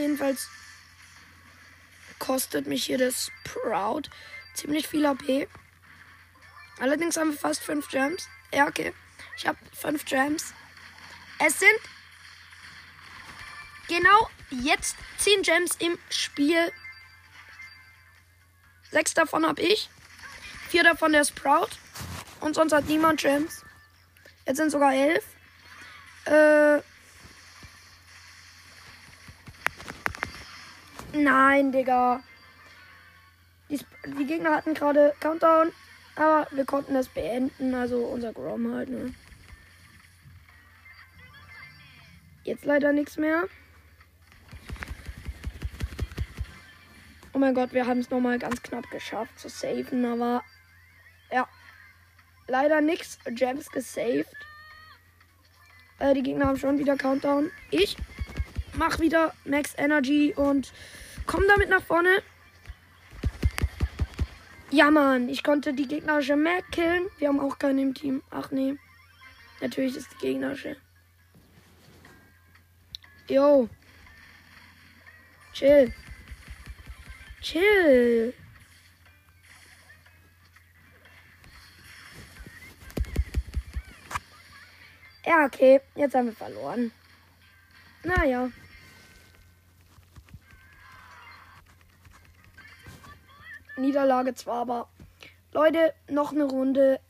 Jedenfalls 0.02 0.48
kostet 2.18 2.66
mich 2.66 2.84
hier 2.84 2.98
das 2.98 3.30
Sprout 3.44 4.02
ziemlich 4.54 4.86
viel 4.86 5.06
AP. 5.06 5.48
Allerdings 6.78 7.16
haben 7.16 7.30
wir 7.30 7.38
fast 7.38 7.62
5 7.62 7.88
Gems. 7.88 8.28
Ja, 8.52 8.66
okay. 8.66 8.92
Ich 9.36 9.46
habe 9.46 9.58
5 9.80 10.04
Gems. 10.04 10.52
Es 11.38 11.58
sind 11.58 11.80
genau 13.88 14.30
jetzt 14.50 14.96
10 15.18 15.42
Gems 15.42 15.76
im 15.76 15.98
Spiel. 16.10 16.72
6 18.90 19.14
davon 19.14 19.46
habe 19.46 19.62
ich. 19.62 19.88
4 20.68 20.84
davon 20.84 21.12
der 21.12 21.24
Sprout. 21.24 21.70
Und 22.40 22.54
sonst 22.54 22.72
hat 22.72 22.86
niemand 22.86 23.20
Gems. 23.20 23.64
Jetzt 24.46 24.56
sind 24.56 24.70
sogar 24.70 24.92
11. 24.92 25.24
Äh, 26.24 26.82
Nein, 31.12 31.72
Digga. 31.72 32.22
Die, 33.68 33.80
die 34.18 34.26
Gegner 34.26 34.56
hatten 34.56 34.74
gerade 34.74 35.14
Countdown, 35.20 35.72
aber 36.16 36.46
wir 36.50 36.64
konnten 36.64 36.96
es 36.96 37.08
beenden. 37.08 37.74
Also 37.74 37.98
unser 38.04 38.32
Grom 38.32 38.72
halt, 38.72 38.88
ne? 38.88 39.14
Jetzt 42.44 42.64
leider 42.64 42.92
nichts 42.92 43.16
mehr. 43.16 43.44
Oh 47.34 47.38
mein 47.38 47.54
Gott, 47.54 47.72
wir 47.72 47.86
haben 47.86 48.00
es 48.00 48.10
nochmal 48.10 48.38
ganz 48.38 48.62
knapp 48.62 48.90
geschafft 48.90 49.38
zu 49.38 49.48
saven, 49.48 50.04
aber 50.04 50.42
ja. 51.30 51.48
Leider 52.46 52.80
nichts. 52.80 53.18
Gems 53.24 53.70
gesaved. 53.70 54.26
Äh, 55.98 56.14
die 56.14 56.22
Gegner 56.22 56.46
haben 56.46 56.58
schon 56.58 56.78
wieder 56.78 56.96
Countdown. 56.96 57.50
Ich 57.70 57.96
mach 58.74 59.00
wieder 59.00 59.34
Max 59.44 59.74
Energy 59.76 60.34
und 60.36 60.72
komm 61.26 61.42
damit 61.48 61.68
nach 61.68 61.82
vorne. 61.82 62.22
Ja, 64.70 64.90
Mann, 64.90 65.28
ich 65.28 65.44
konnte 65.44 65.74
die 65.74 65.86
gegnerische 65.86 66.36
Mac 66.36 66.70
killen. 66.72 67.06
Wir 67.18 67.28
haben 67.28 67.40
auch 67.40 67.58
keinen 67.58 67.78
im 67.78 67.94
Team. 67.94 68.22
Ach 68.30 68.50
nee. 68.50 68.74
Natürlich 69.60 69.96
ist 69.96 70.08
die 70.14 70.26
gegnerische. 70.26 70.76
Yo. 73.28 73.68
Chill. 75.52 75.92
Chill. 77.42 78.34
Ja, 85.26 85.44
okay. 85.44 85.80
Jetzt 85.94 86.14
haben 86.14 86.26
wir 86.26 86.32
verloren. 86.32 86.92
Naja. 88.02 88.50
Niederlage 93.76 94.34
zwar, 94.34 94.62
aber 94.62 94.88
Leute, 95.52 95.92
noch 96.08 96.32
eine 96.32 96.44
Runde. 96.44 97.00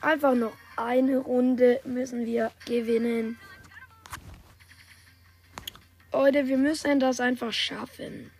Einfach 0.00 0.34
noch 0.34 0.52
eine 0.76 1.18
Runde 1.18 1.80
müssen 1.84 2.26
wir 2.26 2.50
gewinnen. 2.66 3.38
Leute, 6.12 6.48
wir 6.48 6.58
müssen 6.58 6.98
das 6.98 7.20
einfach 7.20 7.52
schaffen. 7.52 8.30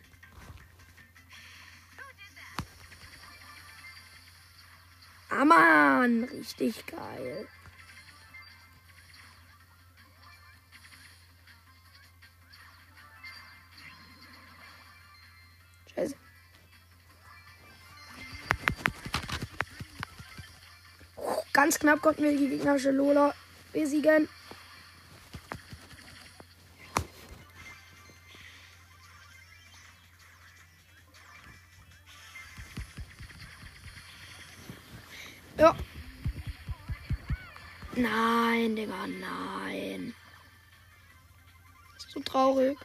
Ah, 5.29 5.44
Mann, 5.44 6.24
richtig 6.24 6.87
geil. 6.87 7.46
Ganz 21.60 21.78
knapp 21.78 22.00
konnten 22.00 22.22
wir 22.22 22.34
die 22.34 22.48
gegnerische 22.48 22.90
Lola 22.90 23.34
besiegen. 23.74 24.26
Ja. 35.58 35.76
Nein, 37.94 38.74
Digga, 38.74 39.06
nein. 39.06 40.14
Ist 41.98 42.10
so 42.10 42.20
traurig. 42.20 42.78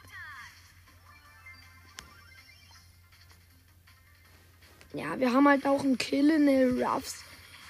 Ja, 4.92 5.18
wir 5.18 5.32
haben 5.32 5.48
halt 5.48 5.66
auch 5.66 5.82
einen 5.82 5.98
Killinel 5.98 6.84
Ruffs 6.84 7.24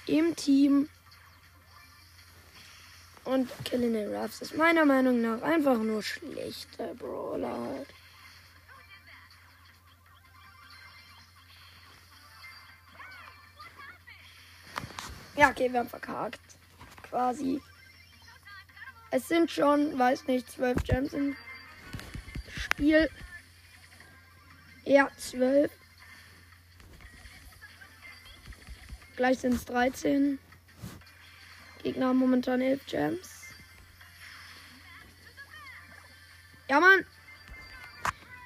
im 0.08 0.34
Team. 0.34 0.88
Und 3.26 3.50
Killinel 3.64 4.14
Ruffs 4.14 4.40
ist 4.40 4.56
meiner 4.56 4.84
Meinung 4.84 5.20
nach 5.20 5.42
einfach 5.42 5.78
nur 5.78 6.00
schlechter 6.00 6.94
Brawler. 6.94 7.84
Ja, 15.36 15.50
okay, 15.50 15.70
wir 15.72 15.80
haben 15.80 15.88
verkackt. 15.88 16.40
Quasi. 17.02 17.60
Es 19.10 19.26
sind 19.26 19.50
schon, 19.50 19.98
weiß 19.98 20.28
nicht, 20.28 20.48
zwölf 20.50 20.82
Gems 20.84 21.12
im 21.12 21.36
Spiel. 22.48 23.10
Ja, 24.84 25.10
zwölf. 25.16 25.72
Gleich 29.16 29.40
sind 29.40 29.54
es 29.54 29.64
13. 29.64 30.38
Gegner 31.86 32.08
haben 32.08 32.18
momentan 32.18 32.60
11 32.60 32.84
Gems. 32.86 33.30
Ja, 36.68 36.80
Mann. 36.80 37.06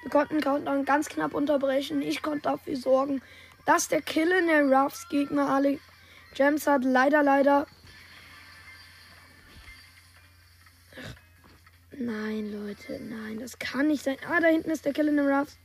Wir 0.03 0.11
konnten 0.11 0.41
Countdown 0.41 0.85
ganz 0.85 1.09
knapp 1.09 1.33
unterbrechen. 1.33 2.03
Ich 2.03 2.21
konnte 2.21 2.43
dafür 2.43 2.77
sorgen, 2.77 3.23
dass 3.65 3.87
der 3.87 4.03
Killer 4.03 4.43
der 4.43 4.65
Ruffs 4.65 5.09
Gegner 5.09 5.49
alle 5.49 5.79
Gems 6.35 6.67
hat. 6.67 6.83
Leider, 6.83 7.23
leider. 7.23 7.65
Nein, 11.93 12.51
Leute, 12.51 12.99
nein, 13.01 13.39
das 13.39 13.57
kann 13.57 13.87
nicht 13.87 14.03
sein. 14.03 14.17
Ah, 14.29 14.39
da 14.39 14.49
hinten 14.49 14.69
ist 14.69 14.85
der 14.85 14.93
Killer 14.93 15.13
der 15.13 15.39
Ruffs. 15.39 15.57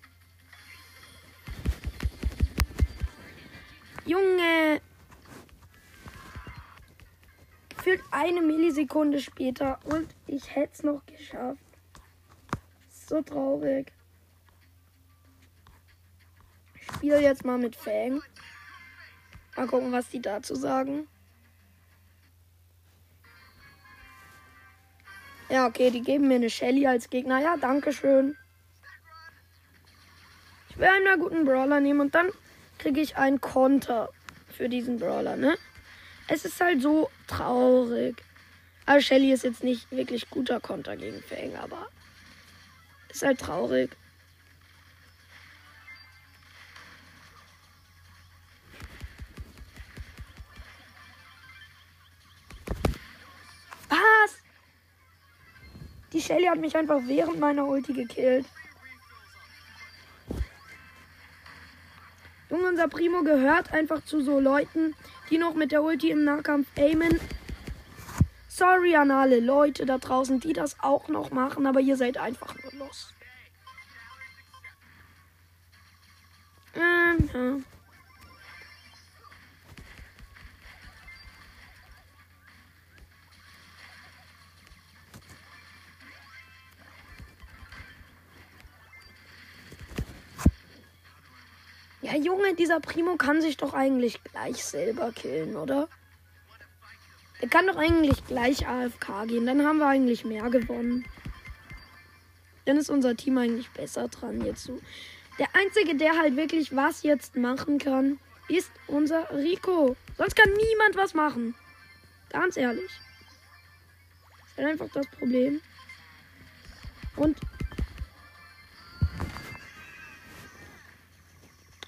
Junge! 4.07 4.81
Gefühlt 7.87 8.03
eine 8.11 8.43
Millisekunde 8.43 9.21
später 9.21 9.79
und 9.85 10.13
ich 10.27 10.57
hätte 10.57 10.73
es 10.73 10.83
noch 10.83 11.07
geschafft. 11.07 11.61
So 12.91 13.23
traurig. 13.23 13.93
Ich 16.75 16.87
spiele 16.89 17.23
jetzt 17.23 17.45
mal 17.45 17.59
mit 17.59 17.77
Fang. 17.77 18.23
Mal 19.57 19.69
gucken, 19.69 19.93
was 19.93 20.09
die 20.09 20.21
dazu 20.21 20.57
sagen. 20.57 21.07
Ja, 25.49 25.69
okay, 25.69 25.93
die 25.93 26.03
geben 26.03 26.27
mir 26.27 26.35
eine 26.35 26.51
Shelly 26.51 26.89
als 26.89 27.09
Gegner. 27.09 27.39
Ja, 27.41 27.57
danke 27.57 27.93
schön. 27.93 28.37
Ich 30.71 30.77
will 30.77 30.89
einen 30.89 31.21
guten 31.21 31.45
Brawler 31.45 31.79
nehmen 31.79 32.01
und 32.01 32.17
dann 32.17 32.31
kriege 32.79 33.01
ich 33.01 33.17
einen 33.17 33.41
Konter 33.41 34.09
für 34.49 34.69
diesen 34.69 34.99
Brawler, 34.99 35.37
ne? 35.37 35.57
Es 36.29 36.45
ist 36.45 36.61
halt 36.61 36.83
so 36.83 37.11
traurig. 37.27 38.23
Aber 38.85 39.01
Shelly 39.01 39.33
ist 39.33 39.45
jetzt 39.45 39.65
nicht 39.65 39.91
wirklich 39.91 40.29
guter 40.31 40.61
Konter 40.61 40.97
gegen 40.97 41.23
Fang, 41.23 41.57
aber 41.57 41.89
ist 43.09 43.23
halt 43.23 43.41
traurig. 43.41 43.97
Was? 53.89 54.39
Die 56.13 56.21
Shelly 56.21 56.45
hat 56.47 56.59
mich 56.59 56.77
einfach 56.77 57.01
während 57.07 57.41
meiner 57.41 57.67
Ulti 57.67 57.93
gekillt. 57.93 58.47
Junge, 62.51 62.69
unser 62.69 62.89
Primo 62.89 63.23
gehört 63.23 63.73
einfach 63.73 64.05
zu 64.05 64.23
so 64.23 64.39
Leuten, 64.39 64.95
die 65.31 65.39
noch 65.39 65.55
mit 65.55 65.73
der 65.73 65.83
Ulti 65.83 66.11
im 66.11 66.25
Nahkampf 66.25 66.69
aimen. 66.77 67.21
Sorry 68.49 68.97
an 68.97 69.11
alle 69.11 69.41
Leute 69.41 69.85
da 69.85 69.99
draußen, 69.99 70.41
die 70.41 70.53
das 70.53 70.77
auch 70.81 71.09
noch 71.09 71.31
machen, 71.31 71.67
aber 71.67 71.81
ihr 71.81 71.97
seid 71.97 72.17
einfach 72.17 72.55
nur 72.63 72.73
los. 72.87 73.13
Ähm, 76.75 77.65
ja. 92.17 92.23
Junge, 92.25 92.55
dieser 92.55 92.81
Primo 92.81 93.17
kann 93.17 93.41
sich 93.41 93.57
doch 93.57 93.75
eigentlich 93.75 94.23
gleich 94.25 94.65
selber 94.65 95.13
killen, 95.13 95.57
oder? 95.57 95.89
Der 97.41 97.49
kann 97.49 97.67
doch 97.67 97.77
eigentlich 97.77 98.25
gleich 98.27 98.67
AFK 98.67 99.27
gehen. 99.27 99.47
Dann 99.47 99.67
haben 99.67 99.79
wir 99.79 99.87
eigentlich 99.87 100.25
mehr 100.25 100.49
gewonnen. 100.51 101.05
Dann 102.65 102.79
ist 102.79 102.91
unser 102.91 103.17
Team 103.17 103.39
eigentlich 103.39 103.71
besser 103.71 104.09
dran 104.09 104.41
jetzt 104.45 104.65
so. 104.65 104.81
Der 105.39 105.49
Einzige, 105.55 105.97
der 105.97 106.17
halt 106.17 106.37
wirklich 106.37 106.75
was 106.75 107.03
jetzt 107.03 107.37
machen 107.37 107.79
kann, 107.79 108.19
ist 108.49 108.71
unser 108.87 109.31
Rico. 109.35 109.97
Sonst 110.17 110.35
kann 110.35 110.51
niemand 110.53 110.97
was 110.97 111.15
machen. 111.15 111.55
Ganz 112.31 112.57
ehrlich. 112.57 112.91
Das 114.41 114.51
ist 114.51 114.59
halt 114.59 114.69
einfach 114.69 114.89
das 114.95 115.07
Problem. 115.09 115.61
Und 117.17 117.39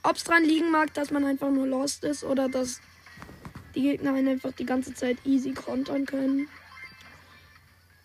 ob 0.08 0.16
es 0.16 0.24
dran 0.24 0.42
liegen 0.42 0.70
mag, 0.70 0.94
dass 0.94 1.10
man 1.10 1.26
einfach 1.26 1.50
nur 1.50 1.66
lost 1.66 2.02
ist 2.02 2.24
oder 2.24 2.48
dass 2.48 2.80
die 3.74 3.82
Gegner 3.82 4.14
einen 4.14 4.28
einfach 4.28 4.52
die 4.52 4.64
ganze 4.64 4.94
Zeit 4.94 5.18
easy 5.26 5.52
kontern 5.52 6.06
können. 6.06 6.48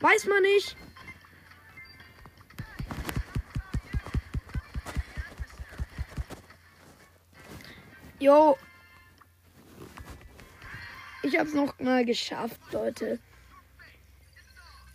Weiß 0.01 0.27
man 0.27 0.41
nicht. 0.41 0.75
Jo. 8.19 8.57
Ich 11.21 11.39
hab's 11.39 11.53
noch 11.53 11.79
mal 11.79 12.03
geschafft, 12.03 12.59
Leute. 12.73 13.19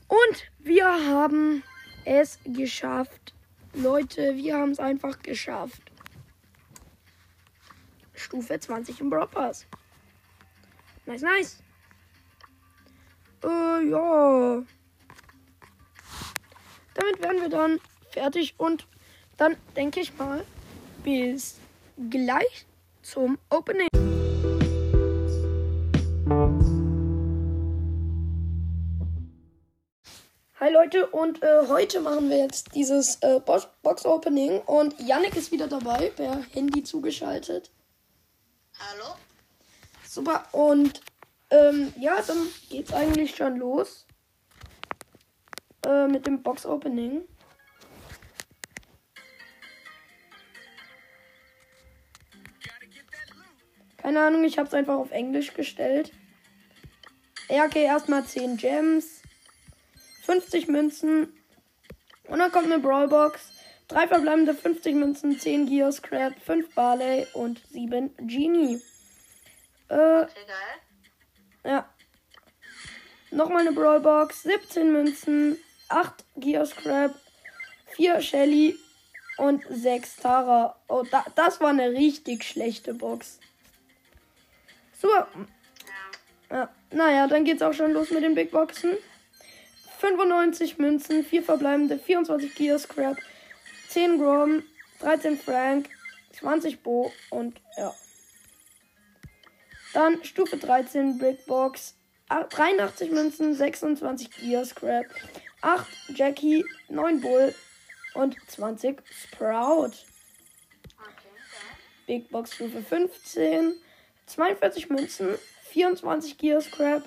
Und 0.08 0.50
wir 0.58 0.86
haben 0.86 1.62
es 2.04 2.38
geschafft. 2.44 3.32
Leute, 3.72 4.36
wir 4.36 4.56
haben 4.58 4.72
es 4.72 4.78
einfach 4.78 5.22
geschafft. 5.22 5.87
Stufe 8.18 8.58
20 8.58 9.00
im 9.00 9.10
Brawl 9.10 9.28
Pass. 9.28 9.66
Nice, 11.06 11.22
nice. 11.22 11.62
Äh, 13.44 13.88
ja. 13.88 14.62
Damit 16.94 17.22
wären 17.22 17.40
wir 17.40 17.48
dann 17.48 17.80
fertig 18.10 18.54
und 18.58 18.86
dann 19.36 19.56
denke 19.76 20.00
ich 20.00 20.16
mal, 20.18 20.44
bis 21.04 21.56
gleich 22.10 22.66
zum 23.02 23.38
Opening. 23.50 23.88
Hi 30.60 30.72
Leute 30.72 31.06
und 31.06 31.40
äh, 31.42 31.68
heute 31.68 32.00
machen 32.00 32.28
wir 32.30 32.38
jetzt 32.38 32.74
dieses 32.74 33.16
äh, 33.22 33.38
Box 33.40 34.04
Opening 34.04 34.60
und 34.62 34.98
Yannick 34.98 35.36
ist 35.36 35.52
wieder 35.52 35.68
dabei, 35.68 36.10
per 36.10 36.42
Handy 36.52 36.82
zugeschaltet. 36.82 37.70
Hallo? 38.78 39.16
Super 40.04 40.46
und 40.52 41.00
ähm, 41.50 41.92
ja, 41.98 42.22
dann 42.22 42.46
geht's 42.70 42.92
eigentlich 42.92 43.34
schon 43.34 43.56
los 43.56 44.06
äh, 45.84 46.06
mit 46.06 46.26
dem 46.26 46.42
Box 46.42 46.64
Opening. 46.64 47.26
Keine 53.96 54.22
Ahnung, 54.22 54.44
ich 54.44 54.58
habe 54.58 54.68
es 54.68 54.74
einfach 54.74 54.94
auf 54.94 55.10
Englisch 55.10 55.54
gestellt. 55.54 56.12
Ja, 57.48 57.64
okay, 57.64 57.84
erstmal 57.84 58.24
10 58.24 58.58
Gems, 58.58 59.22
50 60.24 60.68
Münzen 60.68 61.32
und 62.28 62.38
dann 62.38 62.52
kommt 62.52 62.66
eine 62.66 62.78
Brawlbox. 62.78 63.57
Drei 63.88 64.06
verbleibende 64.06 64.54
50 64.54 64.94
Münzen, 64.94 65.38
10 65.40 65.66
Gear 65.66 65.90
Scrap, 65.92 66.34
5 66.44 66.74
Barley 66.74 67.26
und 67.32 67.60
7 67.70 68.14
Genie. 68.18 68.80
Äh, 69.88 69.94
Okay, 70.22 70.44
geil. 70.46 71.72
ja. 71.72 71.88
Nochmal 73.30 73.62
eine 73.62 73.72
Brawlbox, 73.72 74.42
17 74.42 74.92
Münzen, 74.92 75.58
8 75.88 76.24
Gear 76.36 76.66
Scrap, 76.66 77.14
4 77.96 78.20
Shelly 78.20 78.78
und 79.38 79.64
6 79.70 80.16
Tara. 80.16 80.76
Oh, 80.88 81.04
da, 81.10 81.24
das 81.34 81.60
war 81.60 81.70
eine 81.70 81.90
richtig 81.90 82.44
schlechte 82.44 82.92
Box. 82.94 83.38
Super. 85.00 85.28
Ja. 86.50 86.56
Ja, 86.56 86.68
naja, 86.90 87.26
dann 87.26 87.44
geht's 87.44 87.62
auch 87.62 87.72
schon 87.74 87.92
los 87.92 88.10
mit 88.10 88.22
den 88.22 88.34
Big 88.34 88.50
Boxen. 88.50 88.96
95 89.98 90.78
Münzen, 90.78 91.24
4 91.24 91.42
verbleibende, 91.42 91.98
24 91.98 92.54
Gear 92.54 92.78
Scrap, 92.78 93.18
10 93.98 94.18
Grom, 94.18 94.62
13 95.00 95.36
Frank, 95.36 95.88
20 96.38 96.84
Bo 96.84 97.10
und 97.30 97.60
ja. 97.76 97.92
Dann 99.92 100.22
Stufe 100.22 100.56
13 100.56 101.18
Big 101.18 101.44
Box, 101.46 101.96
a- 102.28 102.44
83 102.44 103.10
Münzen, 103.10 103.54
26 103.56 104.30
Gear 104.30 104.64
Scrap, 104.64 105.06
8 105.62 105.88
Jackie, 106.14 106.64
9 106.88 107.20
Bull 107.20 107.52
und 108.14 108.36
20 108.46 109.02
Sprout. 109.10 109.90
Big 112.06 112.30
Box 112.30 112.54
Stufe 112.54 112.80
15, 112.80 113.74
42 114.26 114.90
Münzen, 114.90 115.36
24 115.72 116.38
Gear 116.38 116.60
Scrap, 116.60 117.02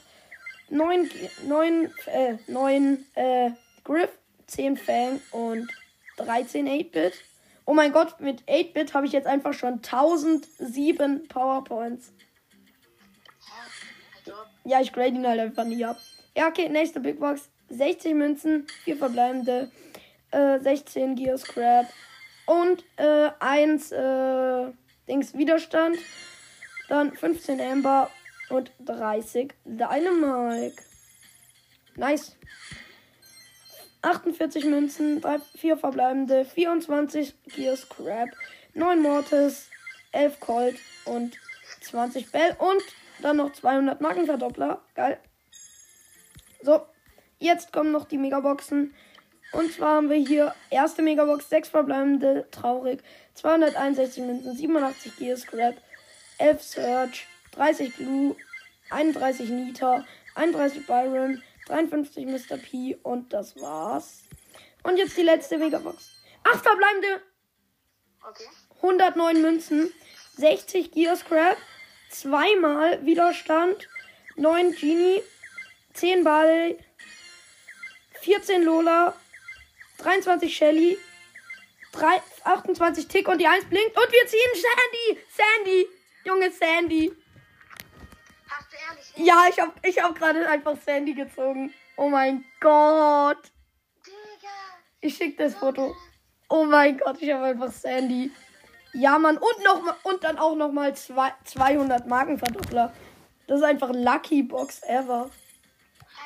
9, 0.70 1.08
Ge- 1.08 1.30
9, 1.48 1.90
äh, 2.08 2.38
9 2.48 3.06
äh, 3.16 3.52
Griff, 3.86 4.10
10 4.48 4.76
Fang 4.76 5.22
und 5.32 5.72
13 6.26 6.68
8-Bit. 6.68 7.14
Oh 7.66 7.74
mein 7.74 7.92
Gott, 7.92 8.20
mit 8.20 8.44
8-Bit 8.44 8.94
habe 8.94 9.06
ich 9.06 9.12
jetzt 9.12 9.28
einfach 9.28 9.54
schon 9.54 9.76
1007 9.76 11.28
Powerpoints. 11.28 12.12
Ja, 14.64 14.82
ich 14.82 14.94
grade 14.94 15.16
ihn 15.16 15.28
halt 15.28 15.40
einfach 15.40 15.66
nie 15.66 15.84
ab. 15.84 15.98
Ja, 16.36 16.48
okay, 16.48 16.70
nächste 16.70 17.00
Big 17.00 17.20
Box. 17.20 17.50
60 17.70 18.14
Münzen, 18.14 18.68
4 18.84 18.98
verbleibende, 18.98 19.72
äh, 20.32 20.60
16 20.60 21.16
Gear 21.16 21.38
Scrap 21.38 21.88
und 22.46 22.84
äh, 22.98 23.30
1 23.40 23.92
äh, 23.92 24.72
Dings 25.08 25.34
Widerstand. 25.34 25.98
Dann 26.90 27.14
15 27.14 27.62
Amber 27.62 28.10
und 28.50 28.72
30 28.80 29.54
Dynamike. 29.64 30.84
Nice. 31.96 32.36
48 34.02 34.66
Münzen, 34.66 35.22
3, 35.22 35.40
4 35.58 35.78
verbleibende, 35.78 36.46
24 36.46 37.36
Gear 37.56 37.76
Scrap, 37.76 38.30
9 38.74 39.02
Mortis, 39.02 39.70
11 40.12 40.40
Colt 40.40 40.80
und 41.06 41.38
20 41.82 42.32
Bell 42.32 42.56
und 42.58 42.82
dann 43.22 43.38
noch 43.38 43.54
200 43.54 44.02
Markenverdoppler. 44.02 44.82
Geil. 44.96 45.20
So, 46.62 46.86
jetzt 47.40 47.72
kommen 47.72 47.92
noch 47.92 48.06
die 48.06 48.18
Megaboxen. 48.18 48.94
Und 49.52 49.74
zwar 49.74 49.98
haben 49.98 50.10
wir 50.10 50.18
hier 50.18 50.56
erste 50.70 51.02
Megabox, 51.02 51.50
6 51.50 51.70
verbleibende, 51.70 52.48
traurig, 52.52 53.04
261 53.34 54.24
Münzen, 54.24 54.56
87 54.56 55.18
Gear 55.18 55.38
Scrap, 55.38 55.76
11 56.38 56.62
Search, 56.64 57.28
30 57.52 57.98
Blue, 57.98 58.36
31 58.90 59.50
Nita, 59.50 60.06
31 60.36 60.88
Byron, 60.88 61.42
53 61.68 62.26
Mr. 62.26 62.58
P 62.58 62.98
und 63.04 63.34
das 63.34 63.56
war's. 63.62 64.24
Und 64.84 64.98
jetzt 64.98 65.18
die 65.18 65.24
letzte 65.24 65.58
Megabox. 65.58 66.24
8 66.44 66.64
verbleibende, 66.64 67.22
okay. 68.28 68.48
109 68.78 69.42
Münzen, 69.42 69.94
60 70.38 70.92
Gear 70.92 71.16
Scrap, 71.16 71.58
zweimal 72.10 73.06
Widerstand, 73.06 73.88
9 74.38 74.72
Genie, 74.74 75.22
10 75.94 76.24
Ball, 76.24 76.78
14 78.22 78.64
Lola, 78.64 79.16
23 80.00 80.56
Shelly, 80.56 80.98
3, 81.92 82.22
28 82.44 83.08
Tick 83.08 83.28
und 83.28 83.40
die 83.40 83.48
1 83.48 83.66
blinkt 83.66 83.98
und 83.98 84.12
wir 84.12 84.28
ziehen 84.28 84.52
Sandy! 84.54 85.26
Sandy! 85.30 85.88
Junge 86.24 86.52
Sandy! 86.52 87.12
Ja, 89.16 89.46
ich 89.50 89.60
hab, 89.60 89.86
ich 89.86 90.02
hab 90.02 90.16
gerade 90.16 90.48
einfach 90.48 90.78
Sandy 90.78 91.14
gezogen. 91.14 91.74
Oh 91.98 92.10
mein 92.10 92.46
Gott! 92.60 93.52
Digga! 94.06 94.50
Ich 95.02 95.16
schick 95.18 95.38
das 95.38 95.56
Foto. 95.56 95.96
Oh 96.50 96.66
mein 96.66 96.98
Gott, 96.98 97.22
ich 97.22 97.32
habe 97.32 97.46
einfach 97.46 97.72
Sandy. 97.72 98.32
Ja, 98.94 99.18
Mann. 99.20 99.38
Und, 99.38 99.64
noch, 99.64 99.82
mal- 99.84 99.98
und 100.04 100.24
dann 100.24 100.38
auch 100.38 100.56
noch 100.56 100.72
mal 100.72 100.96
zwei, 100.96 101.34
200 101.46 102.08
Markenverdoppler. 102.08 102.94
Das 103.48 103.60
ist 103.60 103.66
einfach 103.66 103.90
Lucky 103.94 104.44
Box 104.44 104.82
ever. 104.84 105.30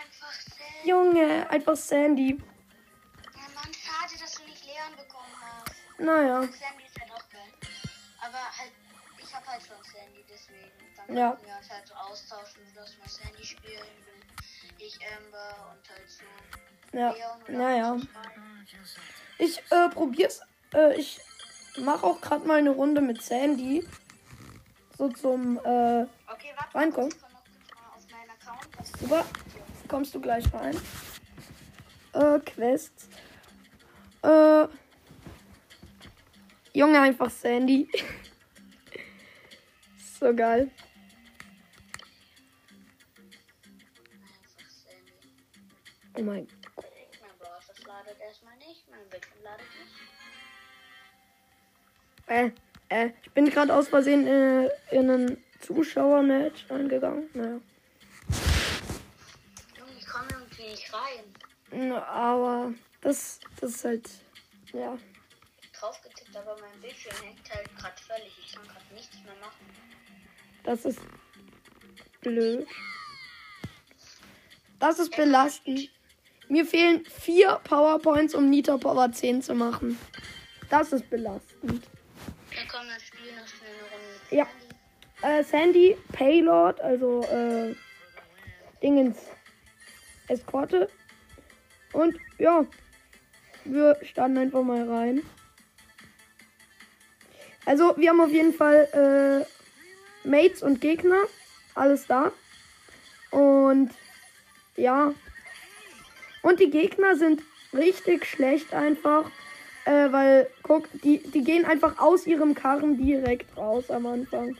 Einfach 0.01 0.31
sehr. 0.31 0.85
Junge, 0.89 1.49
einfach 1.49 1.75
Sandy. 1.75 2.37
Ja, 2.37 3.41
Mann, 3.53 3.71
schade, 3.73 4.19
dass 4.19 4.33
du 4.33 4.43
nicht 4.43 4.65
Leon 4.65 4.95
bekommen 4.97 5.33
hast. 5.41 5.99
Naja. 5.99 6.41
Sandy 6.41 6.85
ist 6.85 6.99
halt 6.99 7.11
auch 7.11 7.29
geil. 7.29 7.51
Aber 8.21 8.37
halt, 8.37 8.71
ich 9.21 9.33
hab 9.33 9.45
halt 9.47 9.61
schon 9.61 9.77
Sandy, 9.83 10.23
deswegen. 10.29 10.71
Dann 11.07 11.17
Ja. 11.17 11.31
können 11.31 11.47
wir 11.47 11.57
uns 11.57 11.69
halt 11.69 11.87
so 11.87 11.93
austauschen. 11.93 12.61
Du 12.67 12.79
darfst 12.79 12.99
mal 12.99 13.07
Sandy 13.07 13.43
spielen, 13.45 13.83
ich 14.77 14.99
Amber 15.17 15.71
und 15.71 15.89
halt 15.89 16.09
so 16.09 16.97
Ja, 16.97 17.13
naja. 17.47 17.97
Ich 19.37 19.59
äh, 19.71 19.89
probier's. 19.89 20.41
Äh, 20.73 20.95
ich 20.99 21.19
mache 21.77 22.05
auch 22.05 22.21
gerade 22.21 22.47
mal 22.47 22.57
eine 22.57 22.71
Runde 22.71 23.01
mit 23.01 23.21
Sandy. 23.21 23.85
So 24.97 25.09
zum, 25.09 25.57
äh, 25.57 25.61
Okay, 25.61 26.53
warte. 26.55 26.75
Reinkommen. 26.75 27.13
Super. 28.99 29.25
Kommst 29.87 30.15
du 30.15 30.21
gleich 30.21 30.45
rein. 30.53 30.79
Äh, 32.13 32.39
Quest. 32.39 33.09
Äh. 34.23 34.67
Junge, 36.73 37.01
einfach 37.01 37.29
Sandy. 37.29 37.89
so 40.19 40.33
geil. 40.33 40.71
Oh 46.17 46.21
mein 46.21 46.47
Mein 47.21 47.37
Browser 47.39 47.73
ladet 47.87 48.17
erstmal 48.21 48.55
nicht, 48.57 48.89
mein 48.89 49.09
Bildschirm 49.09 49.43
ladet 49.43 49.65
nicht. 49.81 50.15
Äh, 52.27 52.51
äh, 52.89 53.11
ich 53.21 53.31
bin 53.31 53.49
gerade 53.49 53.73
aus 53.73 53.89
Versehen 53.89 54.25
äh, 54.25 54.69
in 54.91 55.09
einen 55.09 55.43
Zuschauermatch 55.59 56.71
eingegangen. 56.71 57.29
Naja. 57.33 57.59
Ich 59.99 60.07
komme 60.07 60.27
irgendwie 60.31 60.69
nicht 60.69 60.93
rein. 60.93 61.33
Na, 61.71 62.03
Aber 62.05 62.73
das, 63.01 63.41
das 63.59 63.71
ist 63.71 63.85
halt. 63.85 64.09
Ja. 64.71 64.97
Drauf 65.77 66.01
getippt, 66.01 66.35
aber 66.35 66.55
mein 66.61 66.79
Bildschirm 66.79 67.15
hängt 67.23 67.53
halt 67.53 67.75
gerade 67.77 68.01
völlig. 68.01 68.39
Ich 68.39 68.53
kann 68.53 68.63
gerade 68.63 68.93
nichts 68.93 69.15
mehr 69.23 69.35
machen. 69.41 69.65
Das 70.63 70.85
ist 70.85 70.99
blöd. 72.21 72.67
Das 74.79 74.99
ist 74.99 75.15
belastend. 75.15 75.89
Mir 76.47 76.65
fehlen 76.65 77.03
vier 77.05 77.59
Powerpoints, 77.63 78.35
um 78.35 78.49
Nita 78.49 78.77
Power 78.77 79.11
10 79.11 79.41
zu 79.41 79.55
machen. 79.55 79.97
Das 80.69 80.93
ist 80.93 81.09
belastend. 81.09 81.83
Ja, 82.51 82.61
komm, 82.71 82.87
dann 82.87 82.99
spielen 82.99 83.35
noch 83.35 83.47
schnell 83.47 83.71
eine 83.71 83.83
Runde 83.91 84.35
Ja. 84.35 84.47
Sandy. 85.21 85.39
äh, 85.39 85.43
Sandy, 85.43 85.97
Paylord, 86.13 86.81
also 86.81 87.23
äh, 87.23 87.75
Dingens 88.81 89.17
Eskorte. 90.27 90.89
Und 91.93 92.15
ja, 92.37 92.65
wir 93.63 93.97
starten 94.03 94.37
einfach 94.37 94.61
mal 94.63 94.87
rein. 94.89 95.21
Also, 97.65 97.95
wir 97.97 98.09
haben 98.11 98.21
auf 98.21 98.31
jeden 98.31 98.53
Fall 98.53 99.45
äh, 100.23 100.27
Mates 100.27 100.61
und 100.61 100.81
Gegner. 100.81 101.23
Alles 101.73 102.05
da. 102.07 102.31
Und 103.31 103.91
ja. 104.75 105.13
Und 106.45 106.59
die 106.59 106.69
Gegner 106.69 107.15
sind 107.15 107.41
richtig 107.73 108.27
schlecht 108.27 108.71
einfach. 108.71 109.31
Äh, 109.85 110.11
weil, 110.11 110.47
guck, 110.61 110.87
die, 111.01 111.17
die 111.17 111.43
gehen 111.43 111.65
einfach 111.65 111.97
aus 111.97 112.27
ihrem 112.27 112.53
Karren 112.53 112.97
direkt 112.97 113.57
raus 113.57 113.89
am 113.89 114.05
Anfang. 114.05 114.55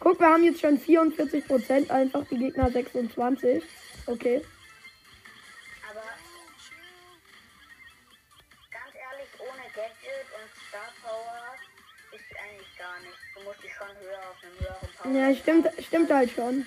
Guck, 0.00 0.20
wir 0.20 0.26
haben 0.26 0.44
jetzt 0.44 0.60
schon 0.60 0.78
44% 0.78 1.90
einfach, 1.90 2.26
die 2.30 2.36
Gegner 2.36 2.70
26. 2.70 3.64
Okay. 4.04 4.42
Aber 5.90 6.02
ganz 8.70 8.92
ehrlich, 8.94 9.28
ohne 9.40 9.64
Gadget 9.74 10.28
und 10.36 10.50
Star 10.68 10.92
Power 11.02 11.54
ist 12.12 12.38
eigentlich 12.38 12.78
gar 12.78 13.00
nichts. 13.00 13.16
Du 13.34 13.44
musst 13.44 13.62
dich 13.62 13.72
schon 13.72 13.96
höher 13.98 14.18
auf 14.28 14.36
einem 14.44 14.60
höheren 14.60 14.88
Power. 14.98 15.30
Ja, 15.30 15.34
stimmt, 15.34 15.84
stimmt 15.86 16.10
halt 16.12 16.30
schon. 16.32 16.66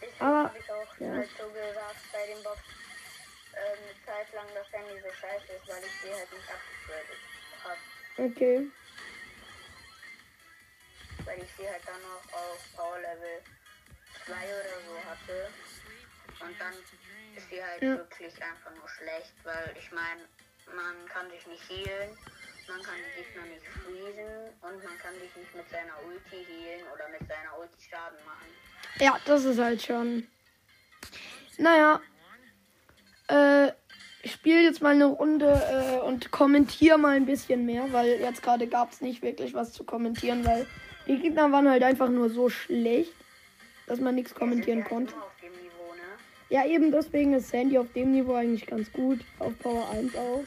Deswegen 0.00 0.20
aber- 0.20 0.44
habe 0.44 0.58
ich 0.58 0.70
auch 0.70 1.00
ja. 1.00 1.14
halt 1.14 1.30
so 1.36 1.48
gesagt 1.48 2.12
bei 2.12 2.26
dem 2.32 2.40
Box 2.44 2.60
ähm, 3.56 3.78
eine 3.84 4.04
Zeit 4.06 4.32
lang, 4.34 4.46
dass 4.54 4.70
Handy 4.72 5.00
so 5.00 5.12
scheiße 5.12 5.52
ist, 5.52 5.68
weil 5.68 5.82
ich 5.84 6.00
sie 6.02 6.12
halt 6.14 6.32
nicht 6.32 6.48
abgegradet 6.50 7.20
habe. 7.64 8.30
Okay. 8.30 8.70
Weil 11.24 11.42
ich 11.42 11.50
sie 11.56 11.68
halt 11.68 11.82
dann 11.86 12.00
noch 12.02 12.32
auf 12.32 12.58
Power 12.76 12.98
Level 12.98 13.40
2 14.26 14.32
oder 14.34 14.80
so 14.86 15.10
hatte. 15.10 15.48
Und 16.40 16.60
dann 16.60 16.74
ist 17.36 17.48
sie 17.48 17.62
halt 17.64 17.82
Ja. 17.82 17.96
wirklich 17.96 18.34
einfach 18.42 18.70
nur 18.74 18.88
schlecht, 18.88 19.32
weil 19.44 19.74
ich 19.78 19.90
meine, 19.92 20.22
man 20.74 21.06
kann 21.08 21.30
sich 21.30 21.46
nicht 21.46 21.68
healen, 21.68 22.16
man 22.68 22.82
kann 22.82 22.96
die 22.96 23.22
Gegner 23.22 23.42
nicht 23.44 23.66
freezen 23.66 24.48
und 24.62 24.84
man 24.84 24.98
kann 24.98 25.14
sich 25.20 25.34
nicht 25.36 25.54
mit 25.54 25.68
seiner 25.70 26.02
Ulti 26.04 26.44
healen 26.44 26.86
oder 26.92 27.08
mit 27.08 27.26
seiner 27.28 27.58
Ulti 27.58 27.88
Schaden 27.88 28.18
machen. 28.24 28.48
Ja, 28.98 29.18
das 29.26 29.44
ist 29.44 29.58
halt 29.58 29.82
schon. 29.82 30.28
Naja. 31.58 32.00
Äh, 33.28 33.72
ich 34.22 34.32
spiele 34.32 34.62
jetzt 34.62 34.80
mal 34.82 34.94
eine 34.94 35.06
Runde 35.06 35.46
äh, 35.46 36.06
und 36.06 36.30
kommentiere 36.30 36.98
mal 36.98 37.16
ein 37.16 37.26
bisschen 37.26 37.66
mehr, 37.66 37.92
weil 37.92 38.20
jetzt 38.20 38.42
gerade 38.42 38.66
gab 38.66 38.92
es 38.92 39.00
nicht 39.00 39.22
wirklich 39.22 39.54
was 39.54 39.72
zu 39.72 39.84
kommentieren, 39.84 40.46
weil 40.46 40.66
die 41.06 41.18
Gegner 41.18 41.52
waren 41.52 41.68
halt 41.68 41.82
einfach 41.82 42.08
nur 42.08 42.30
so 42.30 42.48
schlecht, 42.48 43.12
dass 43.86 44.00
man 44.00 44.14
nichts 44.14 44.34
kommentieren 44.34 44.84
konnte. 44.84 45.12
ja 45.12 45.30
dem 45.42 45.52
Niveau, 45.52 45.94
ne? 45.94 46.02
Ja, 46.48 46.64
eben 46.66 46.90
deswegen 46.90 47.34
ist 47.34 47.50
Sandy 47.50 47.78
auf 47.78 47.92
dem 47.92 48.12
Niveau 48.12 48.34
eigentlich 48.34 48.66
ganz 48.66 48.90
gut. 48.92 49.20
Auf 49.38 49.58
Power 49.58 49.90
1 49.90 50.16
auch. 50.16 50.44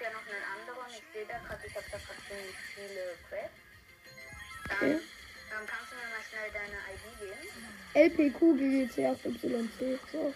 Ja 0.00 0.08
noch 0.12 0.20
einen 0.20 0.42
anderen, 0.56 0.88
ich 0.88 1.04
sehe 1.12 1.26
da 1.26 1.36
gerade, 1.46 1.66
ich 1.66 1.76
habe 1.76 1.84
da 1.92 1.98
gerade 1.98 2.20
ziemlich 2.26 2.56
viele 2.74 3.18
Quests. 3.28 3.52
Dann, 4.68 4.94
Okay. 4.94 5.00
Dann 5.50 5.66
kannst 5.66 5.90
du 5.90 5.96
mir 5.96 6.08
mal 6.08 6.22
schnell 6.22 6.50
deine 6.52 6.78
ID 6.92 7.04
geben. 7.18 7.44
LPQ 7.94 8.38
GGC 8.56 8.94
8YC. 9.06 9.98
So. 10.12 10.34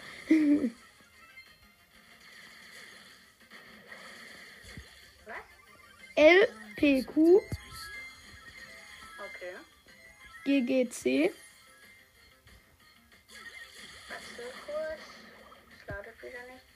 Was? 5.27 5.47
LPQ 6.17 7.15
Okay. 9.27 9.55
GGC. 10.45 11.33
Warte 14.09 14.45
kurz. 14.67 15.03
Es 15.71 15.87
ladet 15.87 16.23
wieder 16.23 16.43
nicht. 16.53 16.67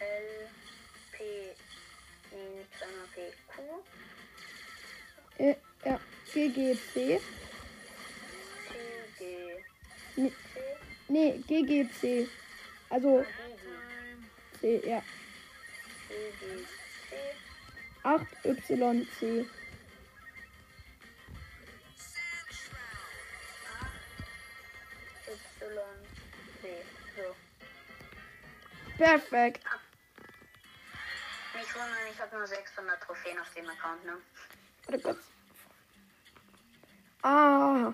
L, 0.00 0.48
P, 1.12 1.16
nee, 2.30 2.48
nicht 2.58 2.70
zweimal 2.78 3.08
P, 3.14 3.32
Q, 3.48 3.82
Äh, 5.38 5.56
ja, 5.84 6.00
GGC. 6.32 7.20
Nee, 10.18 10.32
C, 10.52 10.60
nee, 11.08 11.38
GGC. 11.46 12.28
Also 12.90 13.24
C, 14.60 14.82
ja. 14.84 15.00
G, 16.08 16.14
G, 16.40 16.66
C. 17.08 17.14
8YC. 18.02 18.70
Y, 18.70 19.06
C. 19.20 19.46
So. 27.16 27.36
Perfekt. 28.96 29.64
Nicht 31.54 31.74
wundern, 31.74 31.90
ich 32.12 32.20
habe 32.20 32.36
nur 32.36 32.46
600 32.46 33.00
Trophäen 33.02 33.38
auf 33.38 33.54
dem 33.54 33.68
Account, 33.68 34.04
ne? 34.04 34.18
Warte 34.86 35.02
kurz. 35.02 35.18
Ah. 37.22 37.92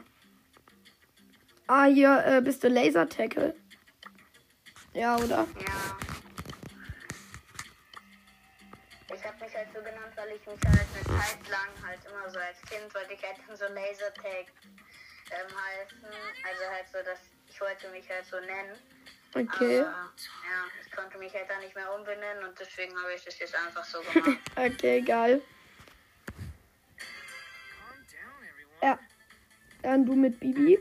Ah, 1.66 1.86
hier 1.86 2.22
äh, 2.26 2.40
bist 2.42 2.62
du 2.62 2.68
Laser 2.68 3.08
Tackle. 3.08 3.54
Ja, 4.92 5.16
oder? 5.16 5.46
Ja. 5.58 5.96
Ich 9.14 9.24
habe 9.24 9.44
mich 9.44 9.54
halt 9.54 9.68
so 9.72 9.78
genannt, 9.80 10.12
weil 10.14 10.28
ich 10.36 10.46
mich 10.46 10.60
halt 10.66 10.86
eine 10.94 11.20
Zeit 11.20 11.48
lang 11.48 11.86
halt 11.86 12.00
immer 12.04 12.30
so 12.30 12.38
als 12.38 12.60
Kind 12.62 12.94
wollte 12.94 13.14
ich 13.14 13.22
halt 13.22 13.36
dann 13.46 13.56
so 13.56 13.64
Lasertag 13.64 14.46
ähm, 15.30 15.48
heißen. 15.48 16.04
Also 16.04 16.64
halt 16.70 16.86
so, 16.92 16.98
dass 17.02 17.18
ich 17.48 17.60
wollte 17.60 17.88
mich 17.88 18.08
halt 18.10 18.26
so 18.26 18.38
nennen. 18.40 18.76
Okay. 19.34 19.80
Aber, 19.80 19.88
ja, 19.88 20.64
ich 20.84 20.92
konnte 20.92 21.18
mich 21.18 21.32
halt 21.32 21.48
dann 21.48 21.60
nicht 21.60 21.74
mehr 21.74 21.92
umbenennen 21.94 22.44
und 22.44 22.60
deswegen 22.60 22.94
habe 22.96 23.14
ich 23.14 23.24
das 23.24 23.38
jetzt 23.38 23.54
einfach 23.54 23.84
so 23.84 24.00
gemacht. 24.00 24.38
Okay, 24.56 25.00
geil. 25.00 25.40
Ja. 28.82 28.98
Dann 29.82 30.04
du 30.04 30.14
mit 30.14 30.38
Bibi. 30.38 30.78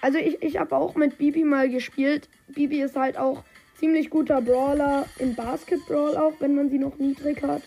Also 0.00 0.18
ich, 0.18 0.42
ich 0.42 0.56
habe 0.58 0.76
auch 0.76 0.94
mit 0.94 1.18
Bibi 1.18 1.44
mal 1.44 1.68
gespielt. 1.68 2.28
Bibi 2.48 2.82
ist 2.82 2.96
halt 2.96 3.16
auch 3.16 3.42
ziemlich 3.78 4.10
guter 4.10 4.40
Brawler 4.40 5.06
in 5.18 5.34
Basketball 5.34 6.16
auch, 6.16 6.34
wenn 6.40 6.54
man 6.54 6.70
sie 6.70 6.78
noch 6.78 6.96
niedrig 6.96 7.42
hat. 7.42 7.62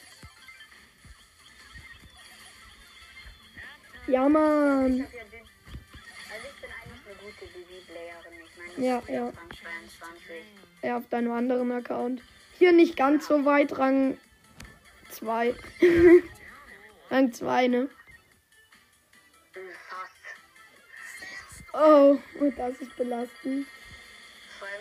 Ja, 4.07 4.27
Mann. 4.27 4.97
ja 4.97 5.05
also 5.05 6.47
ich 6.47 6.61
bin 6.61 6.69
eigentlich 6.69 7.01
eine 7.05 7.15
gute 7.23 7.45
BB-Playerin. 7.45 8.33
Ich 8.45 8.75
meine, 8.75 8.87
Ja, 8.87 8.99
ich 8.99 9.05
bin 9.05 9.15
ja. 9.15 9.23
Rang 9.23 9.33
22. 9.35 10.35
Ja, 10.83 10.97
auf 10.97 11.07
deinem 11.09 11.31
anderen 11.31 11.71
Account. 11.71 12.21
Hier 12.57 12.71
nicht 12.71 12.97
ganz 12.97 13.27
so 13.27 13.45
weit, 13.45 13.77
Rang 13.77 14.17
2. 15.11 15.53
Rang 17.09 17.31
2, 17.31 17.67
ne? 17.67 17.89
Oh, 21.73 22.17
und 22.39 22.57
das 22.59 22.81
ist 22.81 22.95
belastend. 22.97 23.65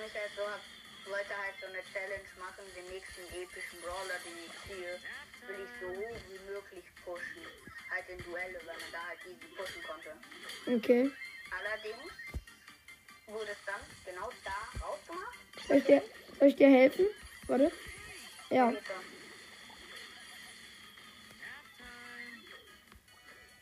Ich 0.07 0.14
halt 0.14 0.30
so 0.36 0.43
hab, 0.43 0.61
wollte 1.07 1.36
halt 1.36 1.55
so 1.61 1.66
eine 1.66 1.82
Challenge 1.93 2.28
machen, 2.38 2.64
den 2.74 2.84
nächsten 2.93 3.22
epischen 3.30 3.80
Brawler, 3.80 4.18
den 4.26 4.34
ich 4.43 4.53
ziehe, 4.66 4.99
will 5.47 5.64
ich 5.64 5.70
so 5.80 5.86
hoch 5.86 6.18
wie 6.28 6.51
möglich 6.51 6.84
pushen. 7.05 7.47
Halt 7.91 8.09
in 8.09 8.18
Duelle, 8.24 8.59
weil 8.66 8.74
man 8.74 8.91
da 8.93 9.07
halt 9.07 9.18
easy 9.26 9.47
pushen 9.55 9.82
konnte. 9.82 10.11
Okay. 10.66 11.11
Allerdings 11.55 12.12
wurde 13.26 13.53
es 13.53 13.59
dann 13.66 13.80
genau 14.05 14.30
da 14.45 14.84
rausgemacht. 14.84 15.38
Soll 15.68 15.76
ich 15.76 15.84
dir, 15.84 16.03
soll 16.38 16.49
ich 16.49 16.57
dir 16.57 16.68
helfen? 16.68 17.07
Warte. 17.47 17.72
Ja. 18.51 18.74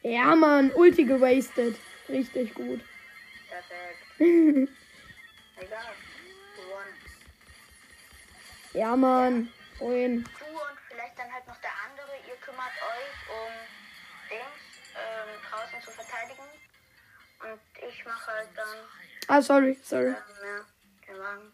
Ja, 0.03 0.35
Mann. 0.35 0.73
Ulti 0.73 1.05
gewastet. 1.05 1.77
Richtig 2.09 2.55
gut. 2.55 2.81
Perfekt. 3.59 4.71
Egal. 5.57 5.93
Gewonnen. 6.57 6.95
Ja, 8.73 8.95
Mann. 8.97 9.49
Moin. 9.81 10.23
Du 10.23 10.45
und 10.47 10.79
vielleicht 10.89 11.19
dann 11.19 11.33
halt 11.33 11.47
noch 11.49 11.57
der 11.61 11.71
andere, 11.89 12.11
ihr 12.29 12.37
kümmert 12.37 12.71
euch 12.95 13.31
um 13.35 13.53
Dings 14.31 14.63
ähm, 14.95 15.29
draußen 15.51 15.81
zu 15.83 15.91
verteidigen. 15.91 16.45
Und 17.43 17.61
ich 17.89 18.05
mache 18.05 18.33
halt 18.33 18.49
dann 18.57 18.77
Ah, 19.29 19.43
sorry, 19.43 19.79
sorry. 19.83 20.07
ähm, 20.09 20.15
ja, 20.15 20.65
den 21.13 21.19
Wagen. 21.21 21.53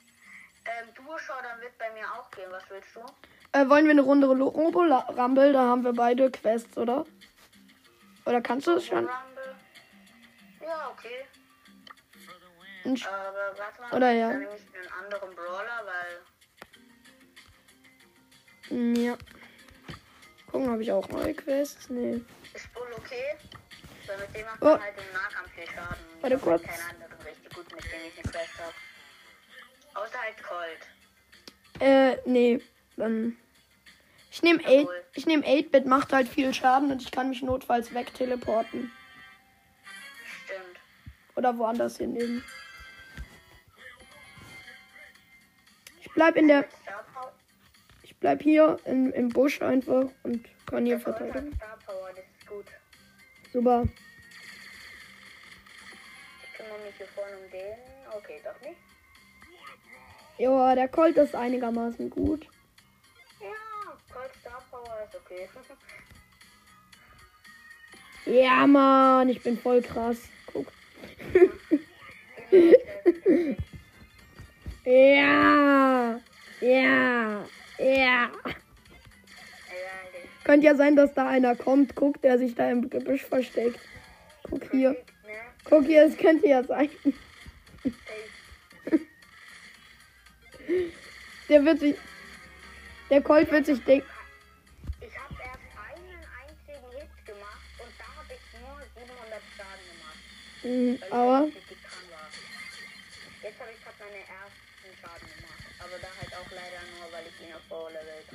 Ähm, 0.66 0.94
Duo-Showdown 0.94 1.60
wird 1.60 1.76
bei 1.78 1.90
mir 1.92 2.04
auch 2.12 2.30
gehen. 2.30 2.50
Was 2.50 2.68
willst 2.70 2.88
du? 2.94 3.00
Äh, 3.52 3.68
wollen 3.68 3.84
wir 3.84 3.92
eine 3.92 4.02
Runde 4.02 4.26
Robo 4.26 4.80
Rumble? 4.80 5.52
Da 5.52 5.62
haben 5.62 5.84
wir 5.84 5.92
beide 5.92 6.30
Quests, 6.30 6.76
oder? 6.76 7.06
Oder 8.26 8.40
kannst 8.42 8.66
du 8.66 8.72
es 8.72 8.86
schon? 8.86 9.06
Rumble? 9.06 9.56
Ja, 10.62 10.88
okay. 10.90 11.26
Ein 12.84 13.02
Aber 13.06 13.54
warte 13.58 13.80
mal. 13.82 13.92
Oder 13.94 14.10
ja. 14.12 14.28
Dann 14.30 14.42
ich 14.42 14.48
einen 14.48 14.92
anderen 15.04 15.34
Brawler, 15.34 15.82
weil 15.86 16.20
Mm, 18.70 18.94
Ja. 18.96 19.16
Gucken, 20.50 20.70
habe 20.70 20.82
ich 20.82 20.90
auch 20.92 21.08
neue 21.08 21.34
Quests? 21.34 21.90
Nee. 21.90 22.20
Ist 22.54 22.72
Bull 22.72 22.86
okay? 22.96 23.36
Weil 24.06 24.18
mit 24.18 24.34
dem 24.36 24.46
macht 24.46 24.62
Oh. 24.62 24.66
man 24.66 24.82
halt 24.82 24.94
im 24.98 25.12
Nahkampf 25.12 25.50
viel 25.52 25.66
Schaden. 25.66 25.96
Warte 26.20 26.34
halt 26.36 26.42
kurz. 26.44 26.62
keinen 26.62 26.90
anderen 27.02 27.26
richtig 27.26 27.54
gut, 27.54 27.74
mit 27.74 27.84
dem 27.84 28.00
ich 28.06 28.18
eine 28.18 28.30
Quest 28.30 28.58
habe. 28.58 28.74
Außer 29.94 30.18
halt 30.20 30.42
Colt. 30.42 31.80
Äh, 31.80 32.16
nee. 32.28 32.62
Dann. 32.96 33.36
Ich 34.30 34.42
nehme 34.42 34.60
8. 34.64 34.88
Ich 35.14 35.26
nehme 35.26 35.44
8-Bit, 35.46 35.86
macht 35.86 36.12
halt 36.12 36.28
viel 36.28 36.52
Schaden 36.54 36.90
und 36.90 37.02
ich 37.02 37.10
kann 37.12 37.28
mich 37.30 37.42
notfalls 37.42 37.92
wegteleporten. 37.94 38.90
Stimmt. 40.44 40.80
Oder 41.36 41.56
woanders 41.58 41.98
hinnehmen. 41.98 42.42
Bleib 46.14 46.36
in 46.36 46.48
der. 46.48 46.64
Ich 48.02 48.16
bleib 48.16 48.42
hier 48.42 48.78
im, 48.84 49.12
im 49.12 49.28
Busch 49.28 49.60
einfach 49.60 50.06
und 50.22 50.46
kann 50.66 50.86
hier 50.86 50.98
verteidigen. 50.98 51.58
Super. 53.52 53.84
Ich 56.42 56.56
kümmere 56.56 56.78
mich 56.84 56.96
hier 56.96 57.06
vorne 57.06 57.36
um 57.36 57.50
den. 57.50 57.76
Okay, 58.16 58.40
doch 58.42 58.60
nicht. 58.66 58.78
Ja, 60.38 60.74
der 60.74 60.88
Colt 60.88 61.16
ist 61.16 61.34
einigermaßen 61.34 62.10
gut. 62.10 62.46
Ja, 63.40 63.92
Colt 64.12 64.30
Star 64.40 64.62
Power 64.70 65.04
ist 65.04 65.14
okay. 65.14 65.48
Ja, 68.26 68.66
Mann, 68.66 69.28
ich 69.28 69.42
bin 69.42 69.58
voll 69.58 69.82
krass. 69.82 70.16
Guck. 70.46 70.72
Ja. 74.84 76.20
Ja. 76.60 77.44
Ja. 77.78 78.30
Könnte 80.44 80.66
ja 80.66 80.74
sein, 80.74 80.94
dass 80.94 81.14
da 81.14 81.26
einer 81.26 81.56
kommt. 81.56 81.96
Guck, 81.96 82.20
der 82.20 82.38
sich 82.38 82.54
da 82.54 82.70
im 82.70 82.90
Gebüsch 82.90 83.24
versteckt. 83.24 83.80
Guck 84.42 84.70
hier. 84.70 84.96
Guck 85.64 85.86
hier, 85.86 86.04
es 86.04 86.16
könnte 86.18 86.46
ja 86.46 86.62
sein. 86.62 86.90
Der 91.48 91.64
wird 91.64 91.80
sich. 91.80 91.96
Der 93.10 93.22
Colt 93.22 93.50
wird 93.50 93.66
sich 93.66 93.82
denken. 93.84 94.06
Ich 95.00 95.14
habe 95.18 95.34
erst 95.44 95.60
einen 95.76 96.24
einzigen 96.40 96.90
Hit 96.98 97.26
gemacht 97.26 97.64
und 97.78 97.92
da 97.98 98.04
habe 98.16 98.32
ich 98.32 98.40
nur 98.60 98.80
700 98.96 99.42
Schaden 99.56 99.84
gemacht. 99.92 100.20
Mhm, 100.64 100.98
aber. 101.10 101.38
halt 101.38 101.54
richtig 101.54 101.78
dran 101.84 102.06
war. 102.10 102.28
Jetzt 103.42 103.60
habe 103.60 103.70
ich 103.72 103.80
gerade 103.84 103.98
meine 104.00 104.24
ersten 104.24 104.88
Schaden 105.00 105.28
gemacht. 105.36 105.64
Aber 105.80 105.96
da 106.00 106.08
halt 106.16 106.32
auch 106.32 106.50
leider 106.50 106.80
nur, 106.96 107.12
weil 107.12 107.24
ich 107.28 107.36
ihn 107.44 107.52
auf 107.52 107.60
Power 107.60 107.62
Level 107.62 107.63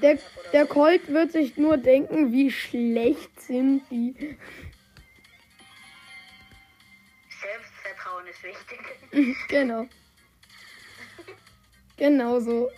Der, 0.02 0.18
der. 0.54 0.66
Colt 0.66 1.08
wird 1.10 1.32
sich 1.32 1.58
nur 1.58 1.78
denken, 1.78 2.32
wie 2.32 2.52
schlecht 2.52 3.42
sind 3.42 3.84
die. 3.92 4.38
Selbstvertrauen 7.42 8.28
ist 8.28 8.44
wichtig. 8.44 8.80
Genau. 9.50 9.88
Genau 11.98 12.40
so. 12.40 12.72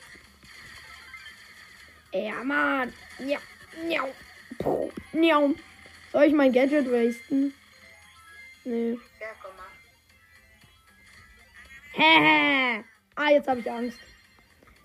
Ja, 2.11 2.43
Mann. 2.43 2.91
Ja. 3.19 3.37
Miau. 3.87 4.09
Puh. 4.57 4.91
Miau. 5.13 5.53
Soll 6.11 6.23
ich 6.23 6.33
mein 6.33 6.51
Gadget 6.51 6.91
wasten? 6.91 7.53
Nee. 8.63 8.97
ja, 9.19 9.27
komm 9.41 9.55
mal. 9.55 9.65
Hä? 11.93 12.83
Ah, 13.15 13.29
jetzt 13.29 13.47
habe 13.47 13.59
ich 13.59 13.71
Angst. 13.71 13.99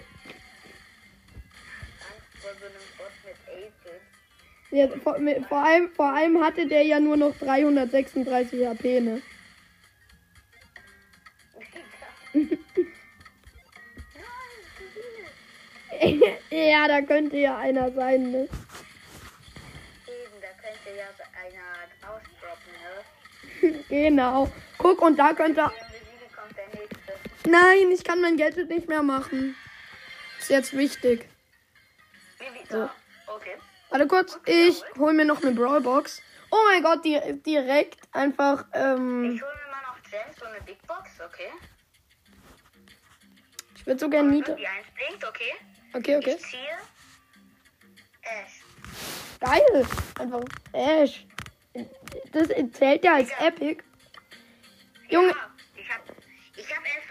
Ja, 4.72 4.86
vor, 5.02 5.18
mit- 5.18 5.44
vor, 5.46 5.58
allem, 5.64 5.90
vor 5.90 6.12
allem 6.12 6.40
hatte 6.44 6.66
der 6.68 6.82
ja 6.84 7.00
nur 7.00 7.16
noch 7.16 7.36
336 7.38 8.64
HP, 8.66 9.00
ne? 9.00 9.20
ja, 16.50 16.86
da 16.88 17.02
könnte 17.02 17.36
ja 17.36 17.58
einer 17.58 17.90
sein, 17.92 18.30
ne? 18.30 18.42
Eben, 18.42 18.48
da 20.40 20.48
könnte 20.62 20.90
ja 20.96 21.04
so 21.18 21.24
einer 21.36 22.08
ausdroppen, 22.08 22.72
ne? 22.80 23.04
Genau. 23.88 24.48
Guck, 24.78 25.02
und 25.02 25.18
da 25.18 25.32
könnte. 25.34 25.70
Nein, 27.46 27.90
ich 27.92 28.04
kann 28.04 28.20
mein 28.20 28.36
Gadget 28.36 28.68
nicht 28.68 28.88
mehr 28.88 29.02
machen. 29.02 29.56
Ist 30.38 30.50
jetzt 30.50 30.76
wichtig. 30.76 31.28
So. 32.70 32.88
Okay. 33.26 33.56
Warte 33.90 34.06
kurz, 34.06 34.38
ich 34.46 34.82
hol 34.98 35.12
mir 35.12 35.24
noch 35.24 35.42
eine 35.42 35.52
Brawlbox. 35.52 36.22
Oh 36.50 36.58
mein 36.66 36.82
Gott, 36.82 37.04
die, 37.04 37.18
direkt 37.44 37.98
einfach. 38.12 38.64
Ähm, 38.72 39.32
Ich 39.34 39.42
hole 39.42 39.52
mir 39.52 39.70
mal 39.70 39.82
noch 39.82 40.02
Gems 40.02 40.40
und 40.40 40.48
eine 40.48 40.60
Big 40.62 40.84
Box, 40.86 41.10
okay? 41.24 41.50
ich 43.76 43.86
würde 43.86 43.98
so 44.00 44.10
gerne 44.10 44.28
Miete. 44.28 44.54
Die 44.56 44.66
eins 44.66 44.86
blinkt, 44.94 45.24
okay? 45.26 45.52
Okay, 45.94 46.16
okay. 46.16 46.36
Ich 46.38 46.46
ziehe. 46.46 46.78
Ash. 48.22 48.62
Geil. 49.40 49.86
Einfach 50.18 50.40
Ash. 50.72 51.26
Das 52.32 52.48
zählt 52.72 53.04
ja 53.04 53.14
als 53.14 53.30
Epic. 53.40 53.82
Junge. 55.08 55.28
Ja, 55.30 55.50
ich 55.76 55.88
hab, 55.88 56.02
ich 56.56 56.76
hab 56.76 56.82
Big 56.84 57.09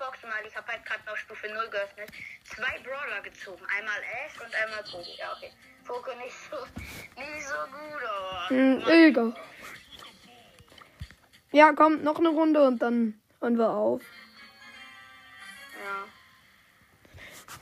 Boxen 0.00 0.30
mal, 0.30 0.44
ich 0.46 0.56
hab 0.56 0.66
halt 0.66 0.84
gerade 0.86 1.04
noch 1.06 1.16
Stufe 1.16 1.46
0 1.46 1.68
geöffnet, 1.68 2.10
zwei 2.44 2.78
Brawler 2.80 3.20
gezogen. 3.22 3.62
Einmal 3.76 4.00
Ash 4.00 4.40
und 4.40 4.54
einmal 4.54 4.82
Poco. 4.82 5.04
Ja, 5.18 5.32
okay. 5.36 5.52
Poco 5.86 6.10
nicht 6.16 6.34
so, 6.50 6.56
nicht 7.20 7.46
so 7.46 7.54
gut, 7.70 8.02
aber. 8.02 8.48
Hm, 8.48 8.82
egal. 8.88 9.34
Ja, 11.52 11.72
komm, 11.74 12.02
noch 12.02 12.18
eine 12.18 12.30
Runde 12.30 12.66
und 12.66 12.80
dann 12.80 13.20
hören 13.40 13.58
wir 13.58 13.68
auf. 13.68 14.02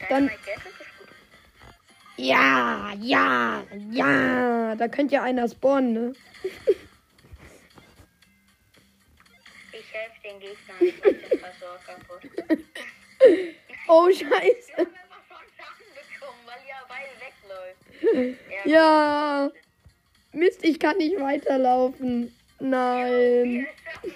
Ja. 0.00 0.06
Dann-. 0.08 0.30
Ja, 2.16 2.92
ja, 2.98 3.64
ja. 3.90 4.76
Da 4.76 4.88
könnte 4.88 5.14
ja 5.14 5.22
einer 5.24 5.48
spawnen, 5.48 5.92
ne? 5.92 6.12
den 10.28 10.40
Gegnern, 10.40 10.76
ich 10.80 10.94
mach 10.98 11.04
den 11.04 11.20
Tresor 11.40 11.78
kaputt. 11.86 12.22
Oh, 13.88 14.06
Wir 14.08 14.14
scheiße. 14.14 14.72
haben 14.76 14.86
einfach 14.86 15.22
schon 15.28 15.46
Schaden 15.56 15.88
bekommen, 15.94 16.42
weil 16.46 16.62
ihr 16.66 16.80
beide 16.88 17.14
wegläuft. 17.20 17.80
Ja, 18.64 18.70
Ja. 18.70 19.50
Mist, 20.32 20.62
ich 20.64 20.78
kann 20.78 20.96
nicht 20.98 21.18
weiterlaufen. 21.18 22.32
Nein. 22.60 23.66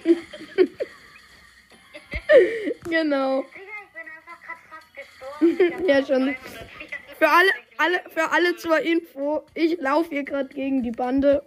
genau. 2.89 3.41
Digga, 3.41 3.57
ich 3.83 3.89
bin 3.93 4.07
einfach 4.15 4.39
gerade 4.43 4.61
fast 4.69 4.89
gestorben. 4.95 5.57
Ich 5.59 5.73
hab 5.73 5.81
Ja, 5.87 6.05
schon. 6.05 6.35
344 6.35 7.17
Für 7.17 7.29
alle, 7.29 7.51
alle, 7.77 8.01
für 8.09 8.31
alle 8.31 8.55
zur 8.57 8.79
Info, 8.79 9.45
ich 9.53 9.77
laufe 9.79 10.09
hier 10.09 10.23
gerade 10.23 10.49
gegen 10.49 10.83
die 10.83 10.91
Bande. 10.91 11.41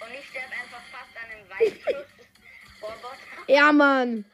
Und 0.00 0.12
ich 0.18 0.26
sterbe 0.28 0.52
einfach 0.52 0.82
fast 0.92 1.16
an 1.16 1.30
einem 1.32 1.48
Weitschuss. 1.50 2.07
Ja, 3.48 3.72
Mann. 3.72 4.26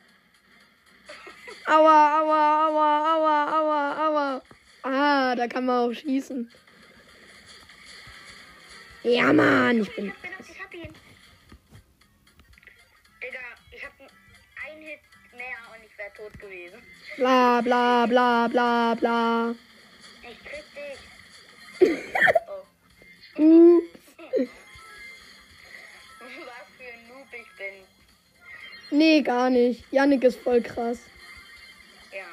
Aua, 1.66 2.18
aua, 2.18 2.66
aua, 2.66 3.14
aua, 3.14 3.58
aua, 3.58 4.06
aua. 4.06 4.42
Ah, 4.82 5.34
da 5.36 5.46
kann 5.46 5.66
man 5.66 5.88
auch 5.88 5.94
schießen. 5.94 6.50
Ja, 9.04 9.32
Mann, 9.32 9.82
ich 9.82 9.94
bin. 9.94 10.06
ich 10.06 10.60
hab 10.60 10.74
ihn. 10.74 10.92
Digga, 13.22 13.38
ich 13.70 13.84
hab 13.84 13.92
einen 14.66 14.82
Hit 14.82 15.00
mehr 15.36 15.58
und 15.72 15.84
ich 15.86 15.96
wäre 15.96 16.12
tot 16.16 16.38
gewesen. 16.40 16.82
Bla, 17.16 17.60
bla, 17.60 18.06
bla, 18.06 18.48
bla, 18.48 18.94
bla. 18.94 19.54
Ich 20.22 20.38
krieg 20.44 20.64
dich. 21.78 22.34
nee, 28.94 29.22
gar 29.22 29.50
nicht. 29.50 29.84
Yannick 29.92 30.24
ist 30.24 30.40
voll 30.40 30.62
krass. 30.62 30.98
Ja. 32.12 32.24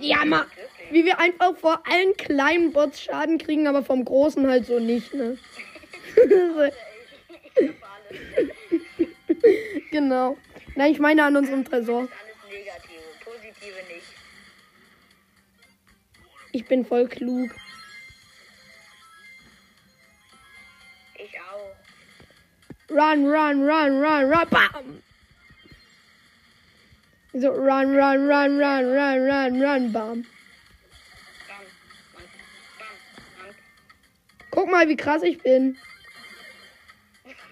Ja, 0.00 0.24
ma, 0.24 0.46
wie 0.90 1.04
wir 1.04 1.18
einfach 1.18 1.56
vor 1.56 1.82
allen 1.90 2.16
kleinen 2.16 2.72
Bots 2.72 3.00
Schaden 3.00 3.38
kriegen, 3.38 3.66
aber 3.66 3.82
vom 3.82 4.04
großen 4.04 4.46
halt 4.46 4.66
so 4.66 4.78
nicht, 4.78 5.14
ne? 5.14 5.38
Ich 7.54 7.68
hab 7.68 7.88
alles. 8.08 8.14
genau. 9.90 10.36
Nein, 10.74 10.92
ich 10.92 10.98
meine 10.98 11.24
an 11.24 11.36
unserem 11.36 11.64
Tresor. 11.64 12.02
Das 12.02 12.10
ist 12.10 12.16
alles 12.22 12.36
Negative. 12.50 13.02
Positive 13.24 13.94
nicht. 13.94 14.06
Ich 16.52 16.66
bin 16.66 16.84
voll 16.84 17.08
klug. 17.08 17.50
Ich 21.14 21.40
auch. 21.40 21.74
Run, 22.90 23.26
run, 23.26 23.68
run, 23.68 24.02
run, 24.02 24.32
run. 24.32 24.48
Bam! 24.50 25.02
So, 27.34 27.50
run, 27.50 27.96
run, 27.96 28.28
run, 28.28 28.58
run, 28.58 28.84
run, 28.92 29.20
run, 29.24 29.60
run, 29.60 29.92
bam. 29.92 30.26
Guck 34.50 34.70
mal, 34.70 34.86
wie 34.86 34.96
krass 34.96 35.22
ich 35.22 35.38
bin. 35.42 35.78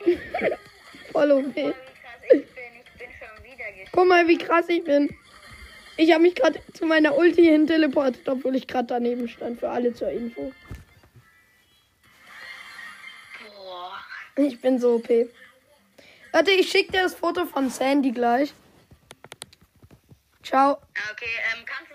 Follow 1.12 1.40
me. 1.40 1.52
voll 1.52 1.64
wie 1.64 1.98
krass 1.98 2.22
ich 2.30 2.44
bin. 2.54 2.72
Ich 2.84 2.98
bin 2.98 3.08
schon 3.18 3.44
wieder 3.44 3.64
gestorben. 3.72 3.90
Guck 3.92 4.06
mal, 4.06 4.28
wie 4.28 4.38
krass 4.38 4.68
ich 4.68 4.84
bin. 4.84 5.16
Ich 5.96 6.12
habe 6.12 6.22
mich 6.22 6.34
gerade 6.34 6.60
zu 6.74 6.84
meiner 6.86 7.16
Ulti 7.16 7.42
hin 7.42 7.66
teleportet, 7.66 8.28
obwohl 8.28 8.56
ich 8.56 8.66
gerade 8.66 8.88
daneben 8.88 9.28
stand. 9.28 9.60
Für 9.60 9.70
alle 9.70 9.94
zur 9.94 10.10
Info. 10.10 10.52
Boah. 13.56 13.92
Ich 14.36 14.60
bin 14.60 14.78
so 14.78 14.96
OP. 14.96 15.08
Warte, 16.32 16.50
ich 16.52 16.70
schicke 16.70 16.92
dir 16.92 17.02
das 17.02 17.14
Foto 17.14 17.46
von 17.46 17.70
Sandy 17.70 18.12
gleich. 18.12 18.52
Ciao. 20.50 20.82
Okay, 21.12 21.30
ähm, 21.54 21.64
kannst 21.64 21.92
du 21.92 21.94